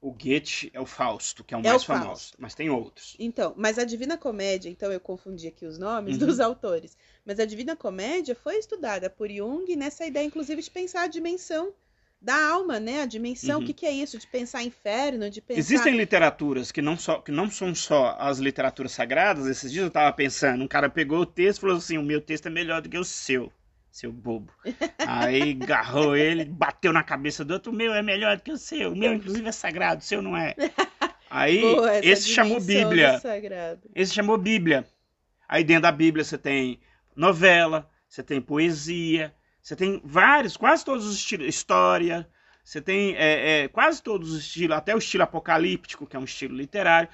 [0.00, 2.36] O Goethe é o Fausto, que é o É mais o famoso, Fausto.
[2.40, 3.16] mas tem outros.
[3.18, 6.26] Então, mas a Divina Comédia, então eu confundi aqui os nomes Uhum.
[6.26, 11.02] dos autores, mas a Divina Comédia foi estudada por Jung nessa ideia, inclusive, de pensar
[11.02, 11.74] a dimensão
[12.20, 13.02] da alma, né?
[13.02, 13.64] A dimensão, uhum.
[13.64, 14.18] o que, que, é isso?
[14.18, 15.60] De pensar inferno, de pensar...
[15.60, 19.46] Existem literaturas que não, só, que não são só as literaturas sagradas.
[19.46, 22.20] Esses dias eu estava pensando, um cara pegou o texto e falou assim, o meu
[22.20, 23.50] texto é melhor do que o seu,
[23.90, 24.52] seu bobo.
[24.98, 28.58] Aí agarrou ele, bateu na cabeça do outro, o meu é melhor do que o
[28.58, 30.54] seu, o meu inclusive é sagrado, o seu não é.
[31.28, 33.20] Aí Boa, esse chamou Bíblia.
[33.94, 34.86] Esse chamou Bíblia.
[35.48, 36.80] Aí dentro da Bíblia você tem
[37.16, 42.28] novela, você tem poesia, você tem vários, quase todos os estilos, história,
[42.64, 46.24] você tem é, é, quase todos os estilos, até o estilo apocalíptico, que é um
[46.24, 47.08] estilo literário.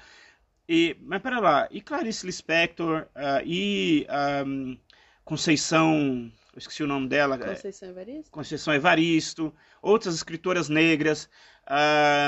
[0.69, 4.05] E, mas pera lá, e Clarice Lispector, uh, e
[4.45, 4.77] um,
[5.23, 7.35] Conceição, eu esqueci o nome dela.
[7.35, 8.31] É, Conceição Evaristo?
[8.31, 11.29] Conceição Evaristo, outras escritoras negras,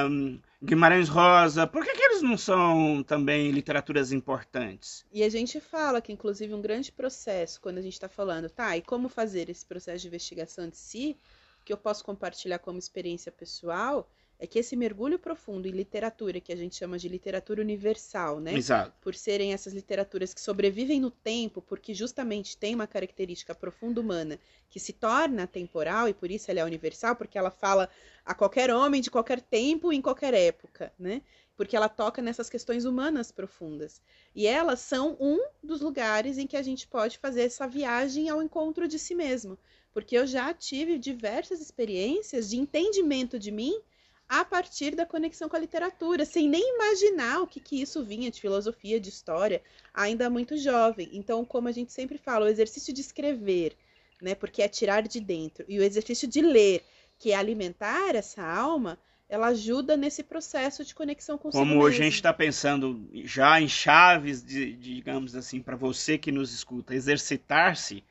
[0.07, 5.03] um, Guimarães Rosa, por que, que eles não são também literaturas importantes?
[5.11, 8.77] E a gente fala que, inclusive, um grande processo, quando a gente está falando, tá,
[8.77, 11.17] e como fazer esse processo de investigação de si,
[11.65, 14.07] que eu posso compartilhar como experiência pessoal,
[14.39, 18.54] é que esse mergulho profundo em literatura, que a gente chama de literatura universal, né?
[18.54, 18.93] Exato.
[19.02, 24.39] Por serem essas literaturas que sobrevivem no tempo, porque justamente tem uma característica profunda humana
[24.69, 27.89] que se torna temporal e por isso ela é universal, porque ela fala
[28.25, 31.21] a qualquer homem de qualquer tempo em qualquer época, né?
[31.58, 34.02] Porque ela toca nessas questões humanas profundas.
[34.34, 38.41] E elas são um dos lugares em que a gente pode fazer essa viagem ao
[38.41, 39.60] encontro de si mesmo.
[39.91, 43.82] Porque eu já tive diversas experiências de entendimento de mim
[44.29, 48.29] a partir da conexão com a literatura, sem nem imaginar o que, que isso vinha
[48.29, 49.59] de filosofia, de história,
[49.91, 51.09] ainda muito jovem.
[51.13, 53.75] Então, como a gente sempre fala, o exercício de escrever,
[54.21, 56.85] né, porque é tirar de dentro, e o exercício de ler,
[57.17, 61.99] que é alimentar essa alma, ela ajuda nesse processo de conexão com o Como hoje
[61.99, 62.01] mesmo.
[62.01, 66.53] a gente está pensando já em chaves, de, de digamos assim, para você que nos
[66.53, 68.03] escuta, exercitar-se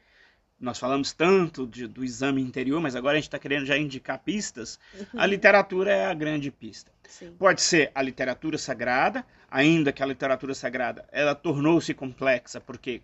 [0.60, 4.18] nós falamos tanto de, do exame interior, mas agora a gente está querendo já indicar
[4.18, 4.78] pistas.
[4.94, 5.20] Uhum.
[5.20, 6.90] A literatura é a grande pista.
[7.08, 7.32] Sim.
[7.38, 13.02] Pode ser a literatura sagrada, ainda que a literatura sagrada ela tornou-se complexa, porque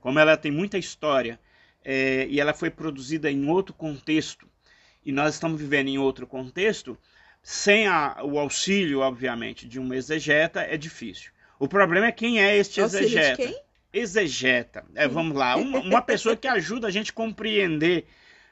[0.00, 1.38] como ela tem muita história
[1.84, 4.48] é, e ela foi produzida em outro contexto,
[5.04, 6.98] e nós estamos vivendo em outro contexto,
[7.42, 11.30] sem a, o auxílio, obviamente, de um exegeta, é difícil.
[11.58, 13.42] O problema é quem é este auxílio exegeta.
[13.42, 13.62] De quem?
[13.94, 14.84] Exegeta.
[14.94, 18.06] É, vamos lá, uma, uma, pessoa que ajuda a gente a compreender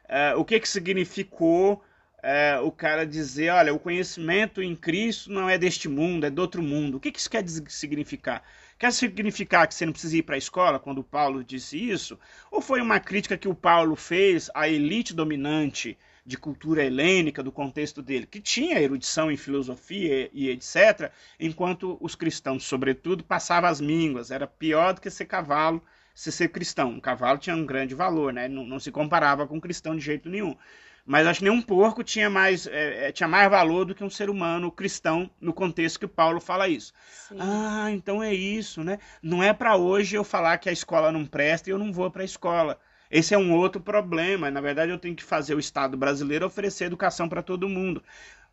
[0.04, 1.82] uh, o que, que significou
[2.22, 6.40] uh, o cara dizer, olha, o conhecimento em Cristo não é deste mundo, é do
[6.40, 6.96] outro mundo.
[6.96, 8.44] O que, que isso quer significar?
[8.78, 12.18] Quer significar que você não precisa ir para a escola quando Paulo disse isso?
[12.50, 17.50] Ou foi uma crítica que o Paulo fez à elite dominante de cultura helênica, do
[17.50, 23.80] contexto dele, que tinha erudição em filosofia e etc., enquanto os cristãos, sobretudo, passavam as
[23.80, 24.30] mínguas.
[24.30, 25.82] Era pior do que ser cavalo,
[26.14, 26.90] se ser cristão.
[26.90, 28.48] Um cavalo tinha um grande valor, né?
[28.48, 30.56] não, não se comparava com um cristão de jeito nenhum.
[31.04, 34.10] Mas acho que nenhum porco tinha mais, é, é, tinha mais valor do que um
[34.10, 36.92] ser humano cristão no contexto que Paulo fala isso.
[37.10, 37.36] Sim.
[37.40, 38.98] Ah, então é isso, né?
[39.20, 42.08] Não é para hoje eu falar que a escola não presta e eu não vou
[42.08, 42.78] para a escola.
[43.12, 44.50] Esse é um outro problema.
[44.50, 48.02] Na verdade, eu tenho que fazer o Estado brasileiro oferecer educação para todo mundo.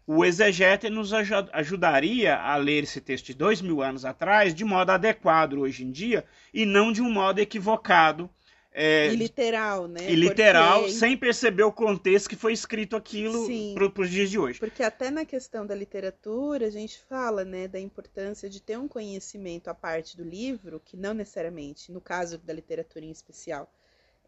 [0.06, 4.90] O exegeta nos ajudaria a ler esse texto de dois mil anos atrás de modo
[4.90, 8.30] adequado hoje em dia e não de um modo equivocado.
[8.74, 10.12] É, e literal, né?
[10.12, 10.94] E literal, porque...
[10.94, 14.60] sem perceber o contexto que foi escrito aquilo para os dias de hoje.
[14.60, 18.88] Porque até na questão da literatura, a gente fala né, da importância de ter um
[18.88, 23.72] conhecimento à parte do livro, que não necessariamente, no caso da literatura em especial,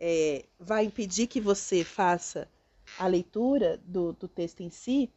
[0.04, 2.50] é, vai impedir que você faça
[2.98, 5.12] a leitura do, do texto em si,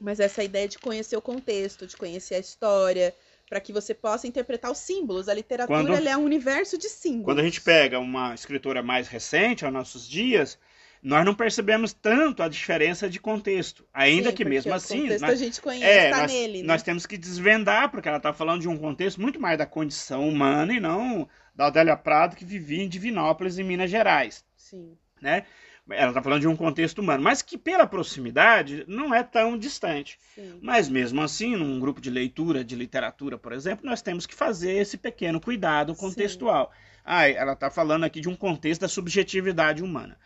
[0.00, 3.14] mas essa ideia de conhecer o contexto, de conhecer a história,
[3.48, 5.28] para que você possa interpretar os símbolos.
[5.28, 7.26] A literatura quando, é um universo de símbolos.
[7.26, 10.58] Quando a gente pega uma escritora mais recente, aos nossos dias,
[11.00, 13.86] nós não percebemos tanto a diferença de contexto.
[13.94, 15.06] Ainda Sim, que mesmo assim.
[15.06, 16.62] Nós, a gente conhece, é, tá nós, nele.
[16.62, 16.66] Né?
[16.66, 20.28] Nós temos que desvendar, porque ela está falando de um contexto muito mais da condição
[20.28, 24.44] humana e não da Adélia Prado, que vivia em Divinópolis, em Minas Gerais.
[24.56, 24.96] Sim.
[25.20, 25.44] Né?
[25.90, 30.18] Ela está falando de um contexto humano, mas que pela proximidade não é tão distante.
[30.34, 30.58] Sim.
[30.62, 34.72] Mas mesmo assim, num grupo de leitura de literatura, por exemplo, nós temos que fazer
[34.72, 36.72] esse pequeno cuidado contextual.
[37.04, 40.16] Ah, ela está falando aqui de um contexto da subjetividade humana.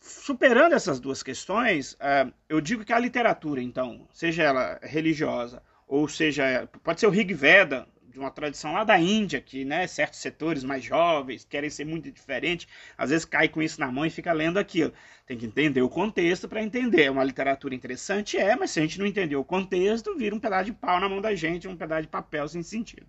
[0.00, 6.08] Superando essas duas questões, uh, eu digo que a literatura, então, seja ela religiosa ou
[6.08, 10.20] seja, pode ser o Rig Veda, de uma tradição lá da Índia, que né, certos
[10.20, 14.10] setores mais jovens querem ser muito diferentes, às vezes cai com isso na mão e
[14.10, 14.92] fica lendo aquilo.
[15.26, 17.02] Tem que entender o contexto para entender.
[17.02, 20.38] É uma literatura interessante, é, mas se a gente não entender o contexto, vira um
[20.38, 23.06] pedaço de pau na mão da gente, um pedaço de papel sem sentido.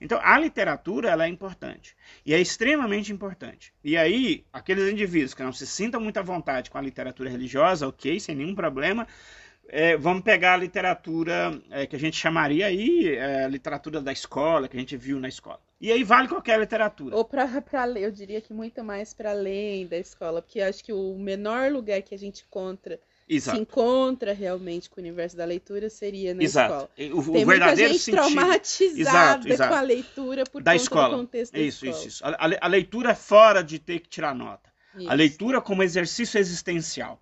[0.00, 1.94] Então, a literatura ela é importante.
[2.24, 3.74] E é extremamente importante.
[3.84, 7.86] E aí, aqueles indivíduos que não se sintam muito à vontade com a literatura religiosa,
[7.86, 9.06] ok, sem nenhum problema,
[9.68, 14.66] é, vamos pegar a literatura é, que a gente chamaria aí é, literatura da escola,
[14.68, 15.60] que a gente viu na escola.
[15.80, 17.14] E aí vale qualquer literatura.
[17.14, 17.44] Ou para
[17.84, 21.70] ler, eu diria que muito mais para além da escola, porque acho que o menor
[21.70, 22.98] lugar que a gente encontra
[23.28, 23.56] Exato.
[23.56, 26.88] se encontra realmente com o universo da leitura seria na exato.
[26.96, 27.20] escola.
[27.20, 28.14] O, Tem o verdadeiro muita gente sentido.
[28.14, 29.70] traumatizada exato, exato.
[29.70, 31.08] com a leitura por da conta escola.
[31.10, 32.06] do contexto da isso, escola.
[32.06, 32.24] Isso, isso.
[32.24, 34.70] A, a leitura é fora de ter que tirar nota.
[34.96, 35.10] Isso.
[35.10, 37.20] A leitura como exercício existencial.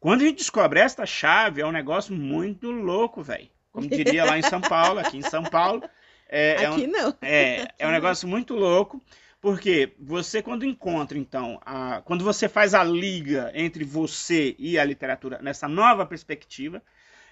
[0.00, 3.48] Quando a gente descobre esta chave, é um negócio muito louco, velho.
[3.72, 5.82] Como diria lá em São Paulo, aqui em São Paulo.
[6.28, 7.14] É, Aqui é um, não.
[7.22, 9.02] É, é um negócio muito louco.
[9.40, 14.84] Porque você, quando encontra, então, a, quando você faz a liga entre você e a
[14.84, 16.82] literatura nessa nova perspectiva,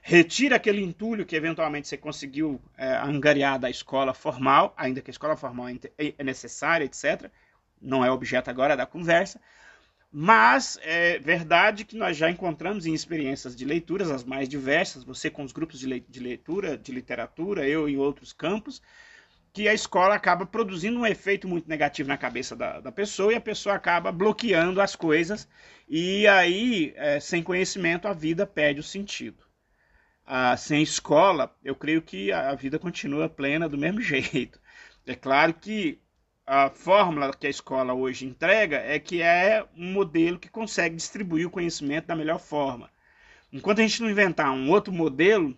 [0.00, 5.12] retira aquele entulho que eventualmente você conseguiu é, angariar da escola formal, ainda que a
[5.12, 7.28] escola formal é, é necessária, etc.
[7.82, 9.40] Não é objeto agora da conversa.
[10.10, 15.28] Mas é verdade que nós já encontramos em experiências de leituras as mais diversas, você
[15.30, 18.80] com os grupos de leitura, de literatura, eu em outros campos,
[19.52, 23.36] que a escola acaba produzindo um efeito muito negativo na cabeça da, da pessoa e
[23.36, 25.48] a pessoa acaba bloqueando as coisas
[25.88, 29.44] e aí, é, sem conhecimento, a vida perde o sentido.
[30.26, 34.60] Ah, sem escola, eu creio que a vida continua plena do mesmo jeito.
[35.06, 36.00] É claro que
[36.46, 41.46] a fórmula que a escola hoje entrega é que é um modelo que consegue distribuir
[41.46, 42.88] o conhecimento da melhor forma.
[43.52, 45.56] Enquanto a gente não inventar um outro modelo,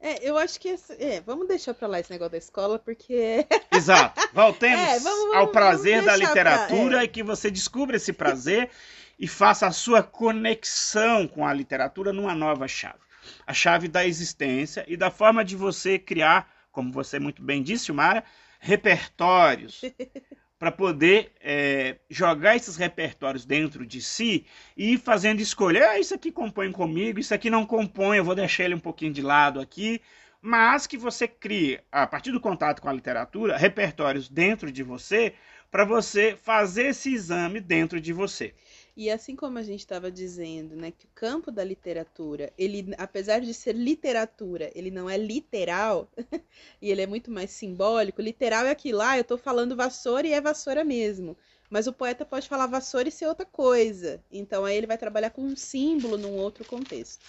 [0.00, 0.68] É, eu acho que.
[0.68, 3.44] esse- É, vamos deixar pra lá esse negócio da escola, porque.
[3.72, 4.28] Exato.
[4.32, 7.04] Voltemos É, vamos- vamos- ao prazer da deixar pra- literatura é.
[7.04, 8.70] e que você descubra esse prazer
[9.18, 12.98] e faça a sua conexão com a literatura numa nova chave.
[13.46, 17.90] A chave da existência e da forma de você criar, como você muito bem disse,
[17.92, 18.22] Mara,
[18.58, 19.82] repertórios
[20.58, 24.44] para poder é, jogar esses repertórios dentro de si
[24.76, 25.90] e ir fazendo escolha.
[25.90, 29.12] Ah, isso aqui compõe comigo, isso aqui não compõe, eu vou deixar ele um pouquinho
[29.12, 30.00] de lado aqui.
[30.40, 35.34] Mas que você crie, a partir do contato com a literatura, repertórios dentro de você
[35.70, 38.54] para você fazer esse exame dentro de você.
[38.98, 43.40] E assim como a gente estava dizendo, né, que o campo da literatura, ele, apesar
[43.40, 46.10] de ser literatura, ele não é literal,
[46.82, 48.20] e ele é muito mais simbólico.
[48.20, 51.36] Literal é aquilo lá, eu estou falando vassoura e é vassoura mesmo.
[51.70, 54.20] Mas o poeta pode falar vassoura e ser outra coisa.
[54.32, 57.24] Então aí ele vai trabalhar com um símbolo num outro contexto.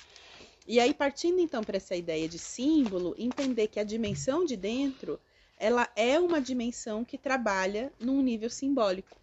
[0.67, 5.19] E aí, partindo então para essa ideia de símbolo, entender que a dimensão de dentro,
[5.55, 9.19] ela é uma dimensão que trabalha num nível simbólico.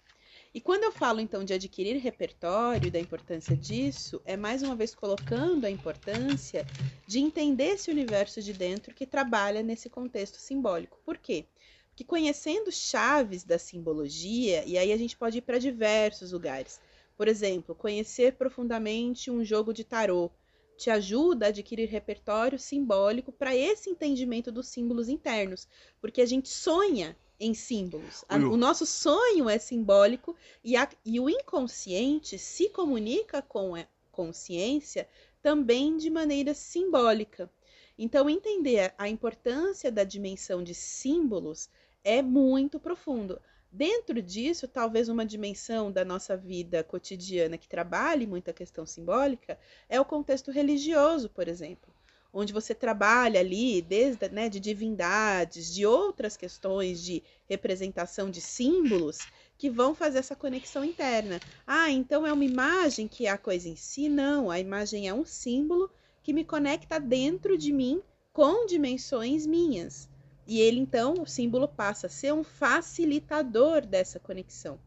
[0.57, 4.95] E quando eu falo então de adquirir repertório da importância disso, é mais uma vez
[4.95, 6.67] colocando a importância
[7.07, 10.99] de entender esse universo de dentro que trabalha nesse contexto simbólico.
[11.05, 11.45] Por quê?
[11.91, 16.81] Porque conhecendo chaves da simbologia, e aí a gente pode ir para diversos lugares.
[17.19, 20.31] Por exemplo, conhecer profundamente um jogo de tarô
[20.79, 25.69] te ajuda a adquirir repertório simbólico para esse entendimento dos símbolos internos,
[26.01, 28.25] porque a gente sonha em símbolos.
[28.29, 33.87] A- o nosso sonho é simbólico e, a- e o inconsciente se comunica com a
[34.13, 35.09] consciência
[35.43, 37.51] também de maneira simbólica.
[37.99, 41.69] Então, entender a importância da dimensão de símbolos
[42.05, 43.41] é muito profundo.
[43.71, 49.59] Dentro disso, talvez uma dimensão da nossa vida cotidiana que trabalhe muito a questão simbólica
[49.89, 51.93] é o contexto religioso, por exemplo,
[52.39, 59.21] onde você trabalha ali desde né, de divindades, de outras questões de representação de símbolos
[59.57, 61.41] que vão fazer essa conexão interna.
[61.67, 64.11] Ah, então é uma imagem que é a coisa em si?
[64.11, 65.91] Não, a imagem é um símbolo
[66.23, 68.03] que me conecta dentro de mim
[68.35, 70.07] com dimensões minhas.
[70.47, 74.79] E ele, então, o símbolo passa a ser um facilitador dessa conexão.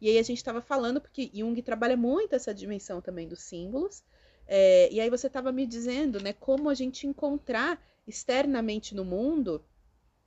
[0.00, 4.02] E aí a gente estava falando, porque Jung trabalha muito essa dimensão também dos símbolos.
[4.46, 9.64] É, e aí você estava me dizendo, né, como a gente encontrar externamente no mundo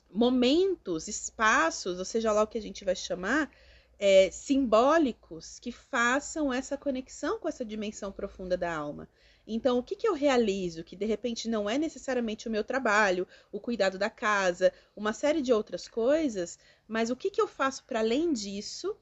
[0.10, 3.52] momentos, espaços, ou seja lá o que a gente vai chamar,
[4.00, 9.08] é, simbólicos que façam essa conexão com essa dimensão profunda da alma.
[9.46, 13.28] Então, o que, que eu realizo que de repente não é necessariamente o meu trabalho,
[13.52, 17.86] o cuidado da casa, uma série de outras coisas, mas o que, que eu faço
[17.86, 18.96] para além disso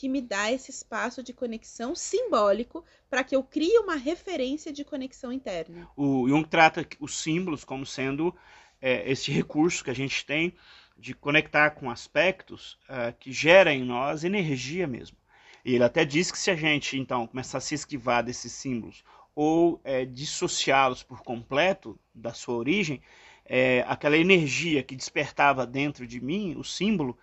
[0.00, 4.82] que me dá esse espaço de conexão simbólico para que eu crie uma referência de
[4.82, 5.86] conexão interna?
[5.94, 8.34] O Jung trata os símbolos como sendo
[8.80, 10.54] é, esse recurso que a gente tem
[10.96, 15.18] de conectar com aspectos uh, que geram em nós energia mesmo.
[15.62, 19.04] E ele até diz que se a gente então começar a se esquivar desses símbolos
[19.34, 23.02] ou é, dissociá-los por completo da sua origem,
[23.44, 27.18] é, aquela energia que despertava dentro de mim, o símbolo,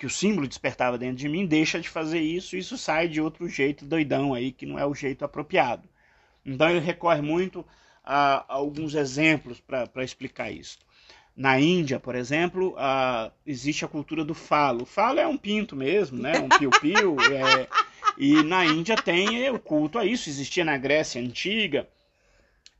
[0.00, 3.20] que o símbolo despertava dentro de mim, deixa de fazer isso, e isso sai de
[3.20, 5.86] outro jeito doidão aí, que não é o jeito apropriado.
[6.42, 7.66] Então ele recorre muito
[8.02, 10.78] a, a alguns exemplos para explicar isso.
[11.36, 14.84] Na Índia, por exemplo, a, existe a cultura do falo.
[14.84, 16.32] O falo é um pinto mesmo, né?
[16.38, 17.18] um piu-piu.
[17.36, 17.68] é,
[18.16, 21.86] e na Índia tem o culto a isso, existia na Grécia Antiga.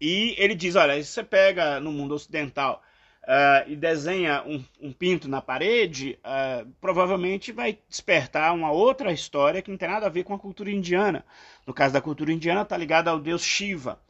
[0.00, 2.82] E ele diz: olha, se você pega no mundo ocidental
[3.30, 9.62] uh, e desenha um, um, pinto na parede, uh, provavelmente vai despertar uma outra história
[9.62, 11.24] que não tem nada a ver com a cultura indiana.
[11.64, 14.00] No caso da cultura indiana, está ligada ao deus Shiva.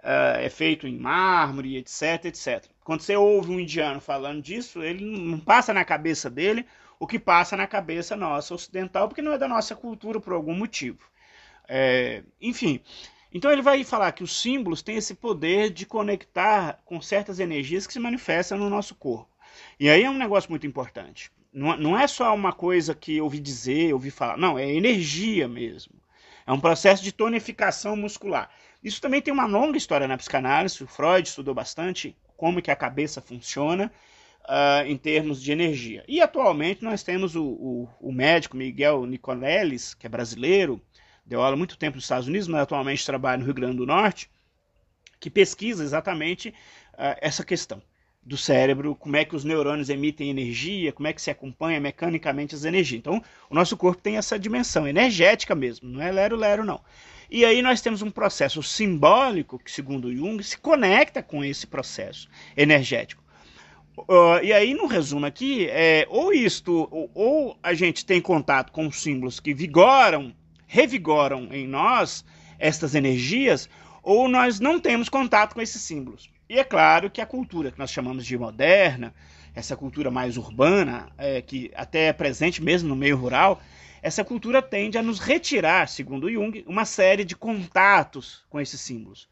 [0.00, 2.64] Uh, é feito em mármore, etc, etc.
[2.82, 6.66] Quando você ouve um indiano falando disso, ele não passa na cabeça dele
[6.98, 10.54] o que passa na cabeça nossa ocidental, porque não é da nossa cultura por algum
[10.54, 10.98] motivo.
[11.66, 12.80] É, enfim,
[13.34, 17.84] então ele vai falar que os símbolos têm esse poder de conectar com certas energias
[17.84, 19.28] que se manifestam no nosso corpo.
[19.78, 21.32] E aí é um negócio muito importante.
[21.52, 24.36] Não, não é só uma coisa que ouvi dizer, ouvi falar.
[24.36, 25.94] Não, é energia mesmo.
[26.46, 28.50] É um processo de tonificação muscular.
[28.82, 30.84] Isso também tem uma longa história na psicanálise.
[30.84, 33.90] O Freud estudou bastante como que a cabeça funciona
[34.44, 36.04] uh, em termos de energia.
[36.06, 40.80] E atualmente nós temos o, o, o médico Miguel Nicoleles, que é brasileiro,
[41.24, 44.30] deu aula muito tempo nos Estados Unidos, mas atualmente trabalha no Rio Grande do Norte,
[45.18, 46.50] que pesquisa exatamente
[46.94, 47.82] uh, essa questão
[48.22, 52.54] do cérebro, como é que os neurônios emitem energia, como é que se acompanha mecanicamente
[52.54, 52.98] as energias.
[52.98, 56.80] Então, o nosso corpo tem essa dimensão energética mesmo, não é lero-lero não.
[57.30, 62.28] E aí nós temos um processo simbólico que, segundo Jung, se conecta com esse processo
[62.56, 63.22] energético.
[63.96, 68.72] Uh, e aí, no resumo aqui, é, ou isto, ou, ou a gente tem contato
[68.72, 70.34] com símbolos que vigoram
[70.74, 72.24] revigoram em nós
[72.58, 73.68] estas energias,
[74.02, 76.28] ou nós não temos contato com esses símbolos.
[76.48, 79.14] E é claro que a cultura que nós chamamos de moderna,
[79.54, 83.62] essa cultura mais urbana, é, que até é presente mesmo no meio rural,
[84.02, 89.28] essa cultura tende a nos retirar, segundo Jung, uma série de contatos com esses símbolos.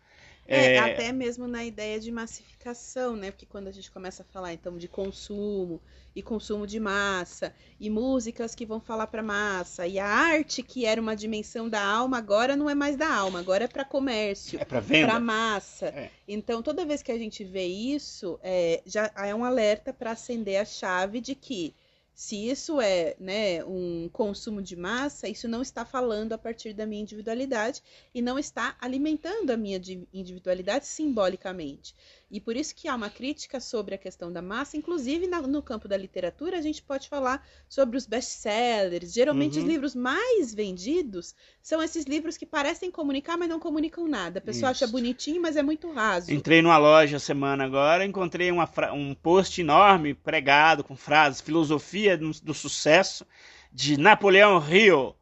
[0.47, 3.30] É, é, até mesmo na ideia de massificação, né?
[3.30, 5.80] Porque quando a gente começa a falar então de consumo
[6.14, 10.84] e consumo de massa e músicas que vão falar para massa e a arte que
[10.84, 14.61] era uma dimensão da alma agora não é mais da alma, agora é para comércio,
[14.61, 15.86] é para venda, para massa.
[15.86, 16.11] É.
[16.26, 20.61] Então toda vez que a gente vê isso, é, já é um alerta para acender
[20.61, 21.74] a chave de que
[22.15, 26.87] se isso é né, um consumo de massa, isso não está falando a partir da
[26.87, 27.83] minha individualidade
[28.15, 29.81] e não está alimentando a minha
[30.13, 31.95] individualidade simbolicamente.
[32.33, 35.62] E por isso que há uma crítica sobre a questão da massa, inclusive na, no
[35.62, 39.12] campo da literatura, a gente pode falar sobre os best-sellers.
[39.12, 39.64] Geralmente uhum.
[39.64, 44.39] os livros mais vendidos são esses livros que parecem comunicar, mas não comunicam nada.
[44.39, 44.85] A pessoa isso.
[44.85, 46.33] acha bonitinho, mas é muito raso.
[46.33, 52.30] Entrei numa loja semana agora, encontrei uma, um post enorme pregado com frases filosofia do,
[52.30, 53.26] do sucesso
[53.75, 55.14] de Napoleão Rio,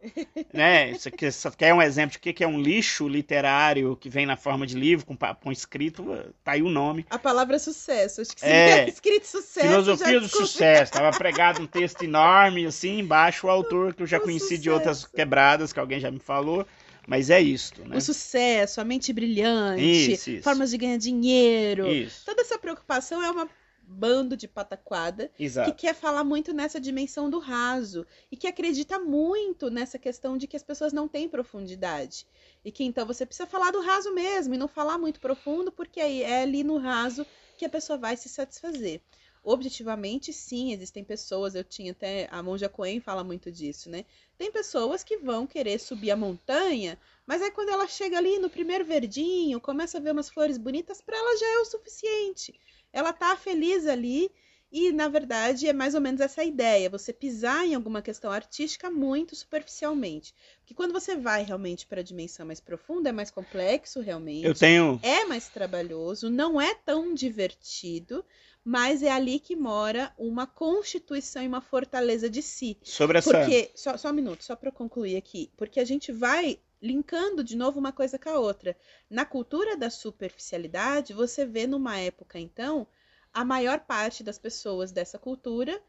[0.52, 0.90] né?
[0.90, 4.26] Isso aqui só quer um exemplo de o que é um lixo literário que vem
[4.26, 6.04] na forma de livro com, com escrito,
[6.42, 7.06] tá aí o nome.
[7.08, 9.68] A palavra sucesso, acho que é, escrito sucesso.
[9.68, 14.18] Filosofia do sucesso, tava pregado um texto enorme assim, embaixo o autor que eu já
[14.18, 14.62] o conheci sucesso.
[14.62, 16.66] de outras quebradas que alguém já me falou.
[17.06, 17.96] Mas é isto, né?
[17.96, 20.42] O sucesso, a mente brilhante, isso, isso.
[20.44, 21.88] formas de ganhar dinheiro.
[21.88, 22.24] Isso.
[22.24, 23.48] Toda essa preocupação é uma
[23.90, 25.72] bando de pataquada Exato.
[25.72, 30.46] que quer falar muito nessa dimensão do raso e que acredita muito nessa questão de
[30.46, 32.26] que as pessoas não têm profundidade.
[32.64, 36.00] E que então você precisa falar do raso mesmo e não falar muito profundo, porque
[36.00, 37.26] aí é ali no raso
[37.58, 39.00] que a pessoa vai se satisfazer.
[39.42, 44.04] Objetivamente, sim, existem pessoas, eu tinha até, a Monja Coen fala muito disso, né?
[44.36, 48.50] Tem pessoas que vão querer subir a montanha, mas aí quando ela chega ali no
[48.50, 52.54] primeiro verdinho, começa a ver umas flores bonitas, para ela já é o suficiente
[52.92, 54.30] ela tá feliz ali
[54.72, 58.88] e, na verdade, é mais ou menos essa ideia, você pisar em alguma questão artística
[58.88, 60.32] muito superficialmente.
[60.60, 64.46] Porque quando você vai realmente para a dimensão mais profunda, é mais complexo realmente.
[64.46, 65.00] Eu tenho.
[65.02, 68.24] É mais trabalhoso, não é tão divertido,
[68.64, 72.78] mas é ali que mora uma constituição e uma fortaleza de si.
[72.84, 73.30] Sobre essa.
[73.30, 75.50] Porque, só, só um minuto, só para concluir aqui.
[75.56, 78.76] Porque a gente vai linkando de novo uma coisa com a outra.
[79.08, 82.86] Na cultura da superficialidade, você vê numa época, então,
[83.32, 85.80] a maior parte das pessoas dessa cultura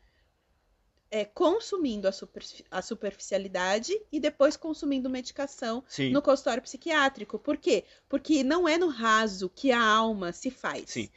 [1.12, 6.12] é, consumindo a, super, a superficialidade e depois consumindo medicação Sim.
[6.12, 7.38] no consultório psiquiátrico.
[7.38, 7.84] Por quê?
[8.08, 10.90] Porque não é no raso que a alma se faz.
[10.90, 11.10] Sim.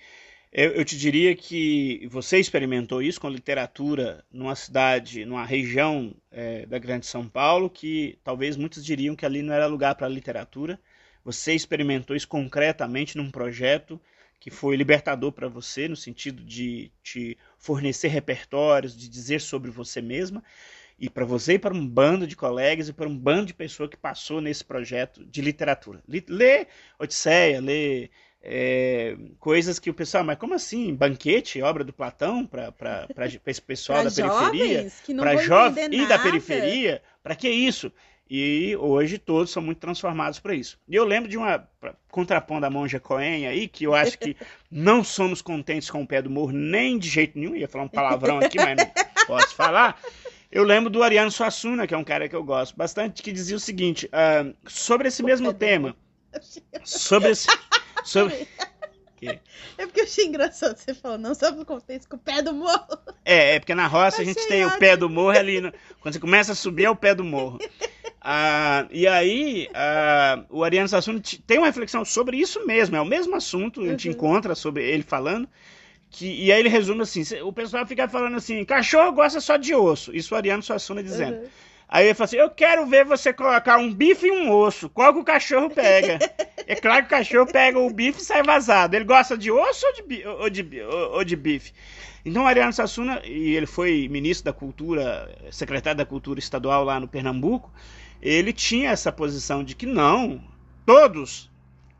[0.56, 6.64] Eu, eu, te diria que você experimentou isso com literatura numa cidade, numa região é,
[6.64, 10.78] da Grande São Paulo, que talvez muitos diriam que ali não era lugar para literatura.
[11.24, 14.00] Você experimentou isso concretamente num projeto
[14.38, 20.00] que foi libertador para você, no sentido de te fornecer repertórios, de dizer sobre você
[20.00, 20.40] mesma,
[20.96, 23.90] e para você e para um bando de colegas e para um bando de pessoas
[23.90, 26.00] que passou nesse projeto de literatura.
[26.28, 28.08] Lê Odisseia, lê
[28.46, 30.94] é, coisas que o pessoal, mas como assim?
[30.94, 33.08] Banquete, obra do Platão, para
[33.46, 34.92] esse pessoal da periferia?
[35.16, 37.02] Para jovens e da periferia?
[37.22, 37.90] Para que isso?
[38.28, 40.78] E hoje todos são muito transformados para isso.
[40.88, 41.66] E eu lembro de uma,
[42.10, 44.36] contrapondo a monja Coen aí, que eu acho que
[44.70, 47.88] não somos contentes com o pé do morro nem de jeito nenhum, ia falar um
[47.88, 48.86] palavrão aqui, mas não
[49.26, 49.98] posso falar.
[50.50, 53.56] Eu lembro do Ariano Suassuna, que é um cara que eu gosto bastante, que dizia
[53.56, 55.96] o seguinte, uh, sobre esse mesmo tema,
[56.84, 57.48] sobre esse...
[58.04, 58.46] Sobre...
[59.16, 59.40] Que?
[59.78, 62.98] É porque eu achei engraçado você falou, não somos contentes com o pé do morro.
[63.24, 64.76] É, é porque na roça a gente tem ótimo.
[64.76, 65.60] o pé do morro ali.
[65.60, 65.72] No...
[66.00, 67.58] Quando você começa a subir, é o pé do morro.
[68.26, 73.04] Ah, e aí, ah, o Ariano Suassuna tem uma reflexão sobre isso mesmo, é o
[73.04, 74.14] mesmo assunto, a gente uhum.
[74.14, 75.46] encontra sobre ele falando.
[76.08, 79.74] Que, e aí ele resume assim: o pessoal fica falando assim, cachorro gosta só de
[79.74, 80.16] osso.
[80.16, 81.36] Isso o Ariano Suassuna dizendo.
[81.36, 81.48] Uhum.
[81.88, 84.88] Aí ele fala assim: Eu quero ver você colocar um bife e um osso.
[84.88, 86.18] Qual que o cachorro pega?
[86.66, 88.96] é claro que o cachorro pega o bife e sai vazado.
[88.96, 91.72] Ele gosta de osso ou de, ou de, ou de bife?
[92.24, 97.06] Então, Ariano Sassuna, e ele foi ministro da Cultura, secretário da Cultura Estadual lá no
[97.06, 97.70] Pernambuco,
[98.22, 100.42] ele tinha essa posição de que não,
[100.86, 101.50] todos,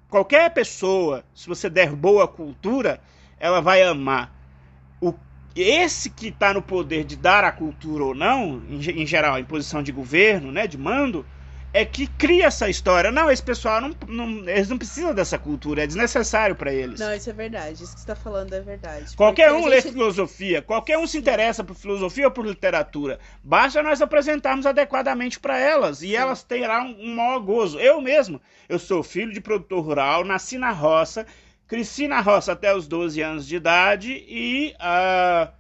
[0.09, 3.03] qualquer pessoa, se você der boa cultura,
[3.39, 4.34] ela vai amar.
[5.55, 9.45] Esse que está no poder de dar a cultura ou não, em, em, geral, em
[9.45, 11.25] posição de governo, né, de mando,
[11.75, 13.11] é que cria essa história.
[13.11, 17.01] Não, esse pessoal não, não eles não precisam dessa cultura, é desnecessário para eles.
[17.01, 17.83] Não, isso é verdade.
[17.83, 19.17] Isso que você está falando é verdade.
[19.17, 19.69] Qualquer um gente...
[19.69, 23.19] lê filosofia, qualquer um se interessa por filosofia ou por literatura.
[23.43, 26.15] Basta nós apresentarmos adequadamente para elas e Sim.
[26.15, 27.81] elas terão um maior gozo.
[27.81, 31.27] Eu mesmo, eu sou filho de produtor rural, nasci na roça
[31.67, 35.53] Cresci na roça até os 12 anos de idade e uh,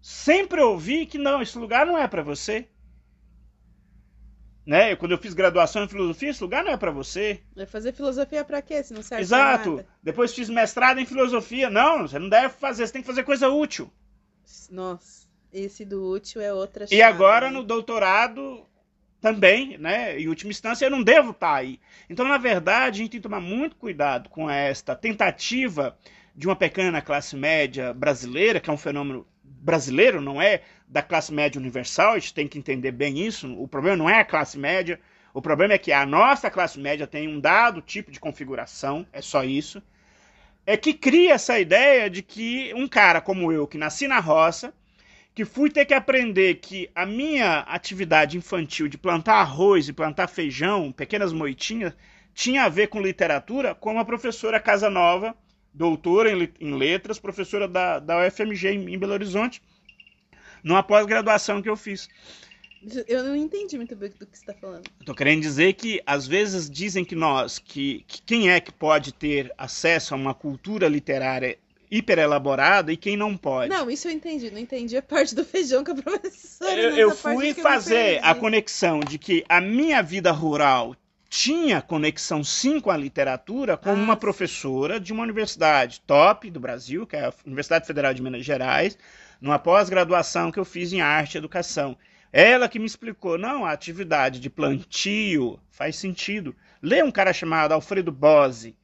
[0.00, 2.68] sempre ouvi que não, esse lugar não é para você.
[4.66, 4.94] Né?
[4.96, 7.40] Quando eu fiz graduação em filosofia, esse lugar não é para você.
[7.56, 8.82] Vai fazer filosofia para quê?
[8.82, 9.82] Se não serve Exato.
[10.02, 11.70] Depois fiz mestrado em filosofia.
[11.70, 13.90] Não, você não deve fazer, você tem que fazer coisa útil.
[14.70, 16.96] Nossa, esse do útil é outra chave.
[16.96, 18.67] E agora no doutorado
[19.20, 21.80] também, né, em última instância, eu não devo estar aí.
[22.08, 25.96] Então, na verdade, a gente tem que tomar muito cuidado com esta tentativa
[26.34, 31.32] de uma pequena classe média brasileira, que é um fenômeno brasileiro, não é da classe
[31.32, 33.52] média universal, a gente tem que entender bem isso.
[33.60, 35.00] O problema não é a classe média,
[35.34, 39.20] o problema é que a nossa classe média tem um dado tipo de configuração, é
[39.20, 39.82] só isso.
[40.64, 44.72] É que cria essa ideia de que um cara como eu, que nasci na roça,
[45.38, 50.26] que fui ter que aprender que a minha atividade infantil de plantar arroz e plantar
[50.26, 51.92] feijão, pequenas moitinhas,
[52.34, 55.36] tinha a ver com literatura, com a professora Casanova,
[55.72, 59.62] doutora em, letras, professora da, da UFMG em, em Belo Horizonte,
[60.60, 62.08] numa pós-graduação que eu fiz.
[63.06, 64.90] Eu não entendi muito bem do que você está falando.
[64.98, 69.14] Estou querendo dizer que às vezes dizem que nós, que, que quem é que pode
[69.14, 71.56] ter acesso a uma cultura literária
[71.90, 73.70] hiper elaborada e quem não pode.
[73.70, 74.50] Não, isso eu entendi.
[74.50, 76.80] Não entendi a parte do feijão com a professora.
[76.80, 80.94] Eu, eu fui fazer eu a conexão de que a minha vida rural
[81.28, 84.20] tinha conexão sim com a literatura com ah, uma sim.
[84.20, 88.96] professora de uma universidade top do Brasil, que é a Universidade Federal de Minas Gerais,
[89.40, 91.96] numa pós-graduação que eu fiz em arte e educação.
[92.32, 96.54] Ela que me explicou, não, a atividade de plantio faz sentido.
[96.82, 98.76] Lê um cara chamado Alfredo Bose,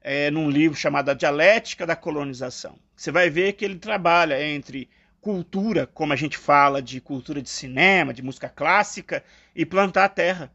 [0.00, 2.78] é, num livro chamado A Dialética da Colonização.
[2.96, 4.88] Você vai ver que ele trabalha entre
[5.20, 9.22] cultura, como a gente fala de cultura de cinema, de música clássica,
[9.54, 10.52] e plantar a terra.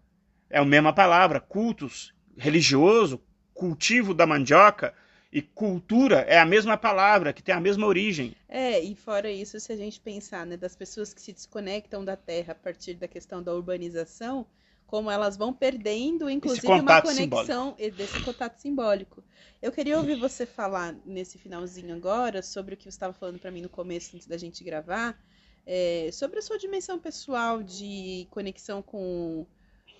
[0.50, 3.22] É a mesma palavra, cultos, religioso,
[3.54, 4.94] cultivo da mandioca,
[5.32, 8.34] e cultura é a mesma palavra, que tem a mesma origem.
[8.48, 12.16] É, e fora isso, se a gente pensar né, das pessoas que se desconectam da
[12.16, 14.48] terra a partir da questão da urbanização,
[14.86, 17.98] como elas vão perdendo, inclusive, uma conexão simbólico.
[17.98, 19.24] desse contato simbólico.
[19.62, 23.52] Eu queria ouvir você falar nesse finalzinho agora sobre o que você estava falando para
[23.52, 25.20] mim no começo, antes da gente gravar,
[25.66, 29.48] é, sobre a sua dimensão pessoal de conexão com,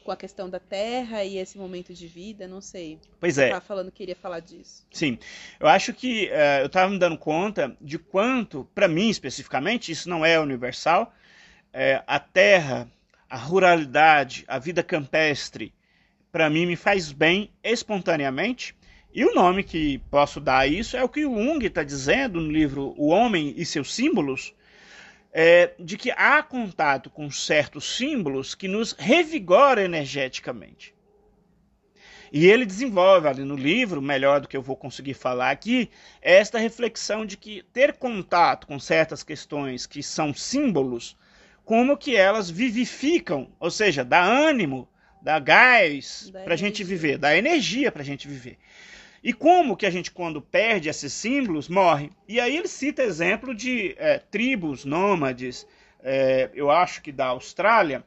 [0.04, 3.00] com a questão da Terra e esse momento de vida, não sei.
[3.20, 3.54] Pois você é.
[3.56, 4.86] Você falando que queria falar disso.
[4.92, 5.18] Sim,
[5.60, 10.08] eu acho que uh, eu estava me dando conta de quanto, para mim especificamente, isso
[10.08, 11.12] não é universal,
[11.74, 12.88] é, a Terra
[13.30, 15.74] a ruralidade, a vida campestre,
[16.32, 18.76] para mim me faz bem espontaneamente.
[19.14, 22.42] E o nome que posso dar a isso é o que o Jung está dizendo
[22.42, 24.54] no livro O Homem e seus Símbolos,
[25.32, 30.94] é, de que há contato com certos símbolos que nos revigora energeticamente.
[32.32, 35.90] E ele desenvolve ali no livro, melhor do que eu vou conseguir falar aqui,
[36.22, 41.16] esta reflexão de que ter contato com certas questões que são símbolos,
[41.66, 44.88] como que elas vivificam, ou seja, dá ânimo,
[45.22, 48.58] dá gás para a gente viver, dá energia para a gente viver.
[49.24, 52.12] E como que a gente, quando perde esses símbolos, morre?
[52.28, 55.68] E aí ele cita exemplo de é, tribos nômades,
[56.04, 58.04] é, eu acho que da Austrália,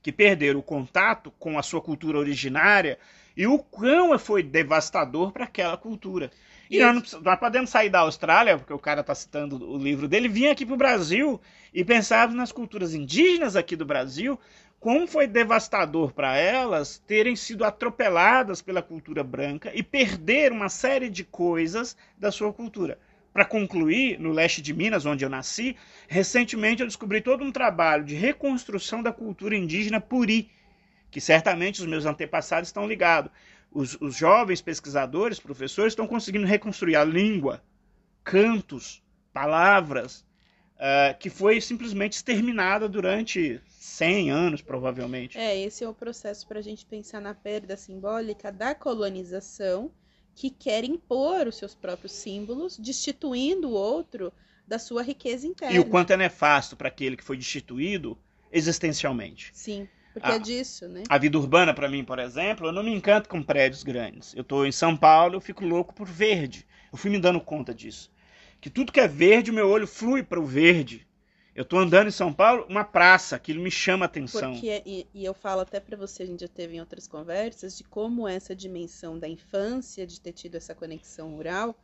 [0.00, 2.98] que perderam o contato com a sua cultura originária
[3.36, 6.30] e o quão foi devastador para aquela cultura.
[6.72, 10.26] E nós, nós podemos sair da Austrália, porque o cara está citando o livro dele,
[10.26, 11.38] vir aqui para o Brasil
[11.74, 14.40] e pensar nas culturas indígenas aqui do Brasil,
[14.80, 21.10] como foi devastador para elas terem sido atropeladas pela cultura branca e perder uma série
[21.10, 22.98] de coisas da sua cultura.
[23.34, 25.76] Para concluir, no leste de Minas, onde eu nasci,
[26.08, 30.50] recentemente eu descobri todo um trabalho de reconstrução da cultura indígena puri,
[31.10, 33.30] que certamente os meus antepassados estão ligados.
[33.74, 37.62] Os, os jovens pesquisadores, professores, estão conseguindo reconstruir a língua,
[38.22, 39.02] cantos,
[39.32, 40.24] palavras,
[40.76, 45.38] uh, que foi simplesmente exterminada durante 100 anos, provavelmente.
[45.38, 49.90] É, esse é o processo para a gente pensar na perda simbólica da colonização,
[50.34, 54.32] que quer impor os seus próprios símbolos, destituindo o outro
[54.66, 55.74] da sua riqueza interna.
[55.74, 58.18] E o quanto é nefasto para aquele que foi destituído
[58.50, 59.50] existencialmente.
[59.52, 59.88] Sim.
[60.12, 61.02] Porque a, é disso, né?
[61.08, 64.34] A vida urbana, para mim, por exemplo, eu não me encanto com prédios grandes.
[64.34, 66.66] Eu estou em São Paulo, eu fico louco por verde.
[66.92, 68.10] Eu fui me dando conta disso.
[68.60, 71.06] Que tudo que é verde, o meu olho flui para o verde.
[71.54, 74.52] Eu tô andando em São Paulo, uma praça, aquilo me chama atenção.
[74.52, 77.76] Porque, e, e eu falo até para você, a gente já teve em outras conversas,
[77.76, 81.76] de como essa dimensão da infância, de ter tido essa conexão rural,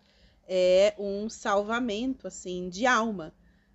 [0.46, 3.34] é um salvamento, assim, de alma,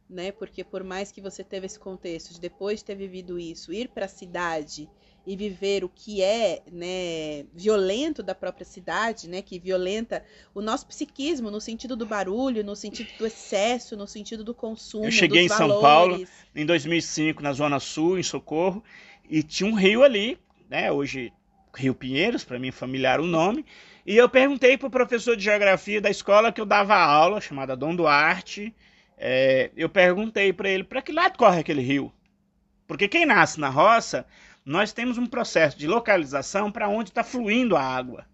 [0.09, 0.31] né?
[0.31, 3.89] Porque por mais que você teve esse contexto de depois de ter vivido isso, ir
[3.89, 4.89] para a cidade
[5.25, 10.23] e viver o que é né, violento da própria cidade, né, que violenta
[10.53, 15.05] o nosso psiquismo no sentido do barulho, no sentido do excesso, no sentido do consumo.
[15.05, 15.73] Eu cheguei em valores.
[15.73, 18.83] São Paulo em 2005, na Zona Sul, em Socorro,
[19.29, 20.37] e tinha um rio ali,
[20.69, 21.31] né, hoje
[21.73, 23.65] Rio Pinheiros, para mim familiar o nome,
[24.05, 27.77] e eu perguntei para o professor de geografia da escola que eu dava aula, chamada
[27.77, 28.75] Dom Duarte,
[29.25, 32.11] é, eu perguntei para ele para que lado corre aquele rio.
[32.85, 34.25] Porque quem nasce na roça
[34.65, 38.25] nós temos um processo de localização para onde está fluindo a água.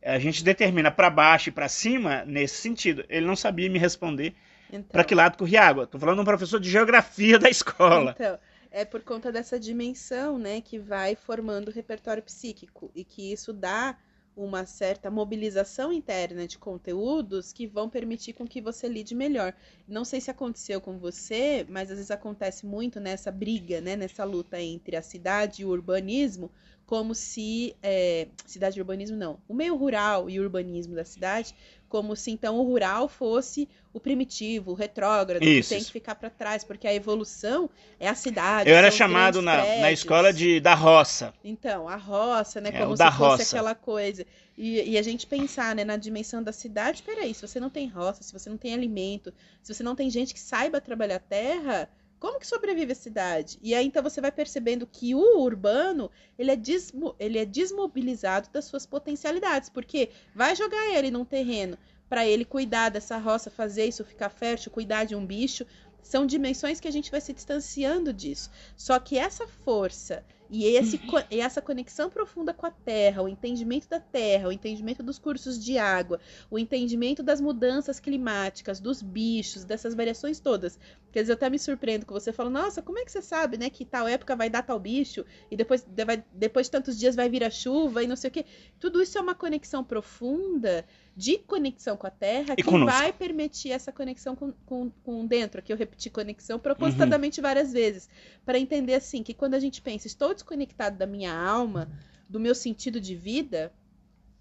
[0.00, 3.04] A gente determina para baixo e para cima nesse sentido.
[3.08, 4.36] Ele não sabia me responder
[4.68, 5.84] então, para que lado corria a água.
[5.84, 8.14] Estou falando de um professor de geografia da escola.
[8.14, 8.38] Então,
[8.70, 13.52] é por conta dessa dimensão né, que vai formando o repertório psíquico e que isso
[13.52, 13.96] dá
[14.36, 19.54] uma certa mobilização interna de conteúdos que vão permitir com que você lide melhor.
[19.88, 24.24] Não sei se aconteceu com você, mas às vezes acontece muito nessa briga, né, nessa
[24.24, 26.50] luta entre a cidade e o urbanismo,
[26.84, 31.54] como se é, cidade e urbanismo não, o meio rural e o urbanismo da cidade
[31.88, 35.68] como se então o rural fosse o primitivo, o retrógrado, Isso.
[35.68, 38.68] que tem que ficar para trás, porque a evolução é a cidade.
[38.68, 41.32] Eu era chamado na, na escola de da roça.
[41.42, 42.70] Então, a roça, né?
[42.70, 43.56] É, como se fosse roça.
[43.56, 44.26] aquela coisa.
[44.56, 47.88] E, e, a gente pensar né, na dimensão da cidade, peraí, se você não tem
[47.88, 49.32] roça, se você não tem alimento,
[49.62, 51.88] se você não tem gente que saiba trabalhar a terra,
[52.18, 53.58] como que sobrevive a cidade?
[53.62, 58.48] E aí então você vai percebendo que o urbano ele é, desmo, ele é desmobilizado
[58.50, 61.76] das suas potencialidades, porque vai jogar ele num terreno
[62.08, 65.66] para ele cuidar dessa roça, fazer isso ficar fértil, cuidar de um bicho,
[66.02, 68.50] são dimensões que a gente vai se distanciando disso.
[68.76, 73.88] Só que essa força e, esse, e essa conexão profunda com a terra, o entendimento
[73.88, 76.20] da terra, o entendimento dos cursos de água,
[76.50, 80.78] o entendimento das mudanças climáticas, dos bichos, dessas variações todas.
[81.12, 83.56] Quer dizer, eu até me surpreendo com você falando, nossa, como é que você sabe,
[83.56, 85.86] né, que tal época vai dar tal bicho e depois,
[86.32, 88.44] depois de tantos dias vai vir a chuva e não sei o quê.
[88.78, 90.84] Tudo isso é uma conexão profunda
[91.16, 92.94] de conexão com a Terra e que conosco.
[92.94, 95.60] vai permitir essa conexão com, com, com, dentro.
[95.60, 97.42] Aqui eu repeti conexão propositadamente uhum.
[97.42, 98.06] várias vezes.
[98.44, 101.88] Para entender assim que quando a gente pensa, estou desconectado da minha alma,
[102.28, 103.72] do meu sentido de vida,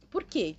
[0.09, 0.57] por quê?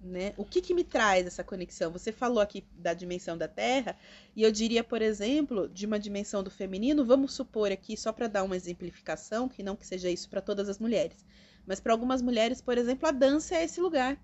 [0.00, 0.32] Né?
[0.38, 1.92] O que, que me traz essa conexão?
[1.92, 3.94] Você falou aqui da dimensão da Terra,
[4.34, 8.26] e eu diria, por exemplo, de uma dimensão do feminino, vamos supor aqui, só para
[8.26, 11.24] dar uma exemplificação, que não que seja isso para todas as mulheres,
[11.66, 14.18] mas para algumas mulheres, por exemplo, a dança é esse lugar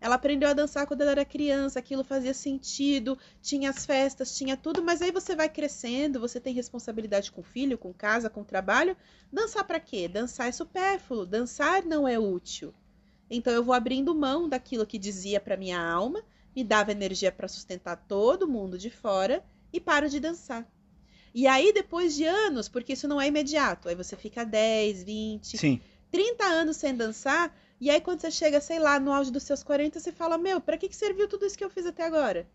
[0.00, 4.56] ela aprendeu a dançar quando ela era criança, aquilo fazia sentido, tinha as festas, tinha
[4.56, 8.44] tudo, mas aí você vai crescendo, você tem responsabilidade com o filho, com casa, com
[8.44, 8.96] trabalho.
[9.32, 10.08] Dançar para quê?
[10.08, 12.74] Dançar é supérfluo, dançar não é útil.
[13.30, 16.22] Então eu vou abrindo mão daquilo que dizia para minha alma,
[16.54, 20.66] me dava energia para sustentar todo mundo de fora e paro de dançar.
[21.34, 25.58] E aí, depois de anos, porque isso não é imediato, aí você fica 10, 20,
[25.58, 25.80] Sim.
[26.12, 27.52] 30 anos sem dançar,
[27.84, 30.58] E aí, quando você chega, sei lá, no auge dos seus 40, você fala: Meu,
[30.58, 32.48] pra que, que serviu tudo isso que eu fiz até agora?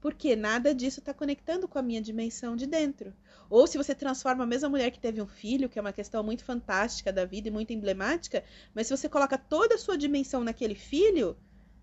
[0.00, 3.12] Porque nada disso está conectando com a minha dimensão de dentro.
[3.50, 6.24] Ou se você transforma a mesma mulher que teve um filho, que é uma questão
[6.24, 8.42] muito fantástica da vida e muito emblemática,
[8.74, 11.36] mas se você coloca toda a sua dimensão naquele filho,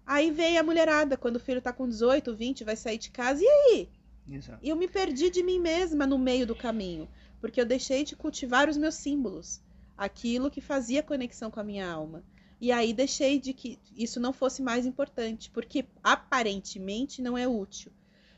[0.03, 3.43] aí vem a mulherada, quando o filho está com 18, 20, vai sair de casa,
[3.43, 3.89] e aí?
[4.27, 4.65] Exato.
[4.65, 7.07] Eu me perdi de mim mesma no meio do caminho,
[7.39, 9.61] porque eu deixei de cultivar os meus símbolos,
[9.95, 12.23] aquilo que fazia conexão com a minha alma.
[12.59, 17.91] E aí deixei de que isso não fosse mais importante, porque aparentemente não é útil.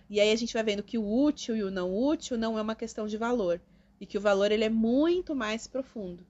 [0.10, 2.62] E aí a gente vai vendo que o útil e o não útil não é
[2.62, 3.60] uma questão de valor,
[4.00, 6.26] e que o valor ele é muito mais profundo.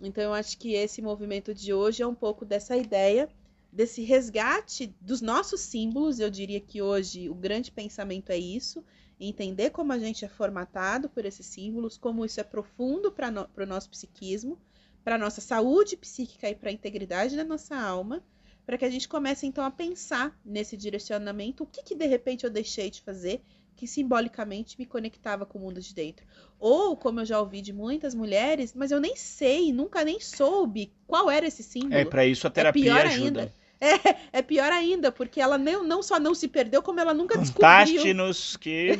[0.00, 3.28] Então eu acho que esse movimento de hoje é um pouco dessa ideia
[3.74, 6.20] desse resgate dos nossos símbolos.
[6.20, 8.84] Eu diria que hoje o grande pensamento é isso,
[9.18, 13.48] entender como a gente é formatado por esses símbolos, como isso é profundo para no,
[13.56, 14.56] o nosso psiquismo
[15.04, 18.22] para nossa saúde psíquica e para a integridade da nossa alma,
[18.64, 22.44] para que a gente comece então a pensar nesse direcionamento, o que, que de repente
[22.44, 23.42] eu deixei de fazer
[23.76, 26.24] que simbolicamente me conectava com o mundo de dentro.
[26.58, 30.92] Ou, como eu já ouvi de muitas mulheres, mas eu nem sei, nunca nem soube
[31.06, 31.94] qual era esse símbolo.
[31.94, 33.40] É, para isso a terapia é ajuda.
[33.40, 33.64] Ainda.
[33.80, 37.36] É, é pior ainda, porque ela não, não só não se perdeu, como ela nunca
[37.36, 38.98] Contaste-nos que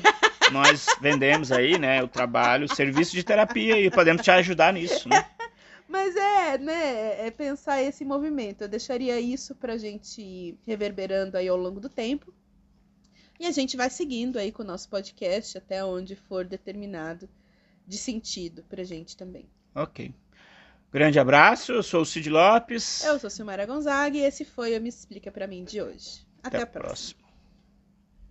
[0.53, 5.09] nós vendemos aí, né, o trabalho, o serviço de terapia e podemos te ajudar nisso,
[5.09, 5.25] né?
[5.95, 8.62] Mas é, né, é pensar esse movimento.
[8.62, 12.34] Eu deixaria isso pra gente ir reverberando aí ao longo do tempo.
[13.38, 17.28] E a gente vai seguindo aí com o nosso podcast até onde for determinado
[17.86, 19.49] de sentido pra gente também.
[19.72, 20.12] Ok.
[20.90, 23.05] Grande abraço, eu sou o Cid Lopes.
[23.05, 26.26] Eu sou Silmara Gonzaga e esse foi o Me Explica Pra Mim de hoje.
[26.42, 26.88] Até, até a próxima.
[26.88, 27.24] próxima.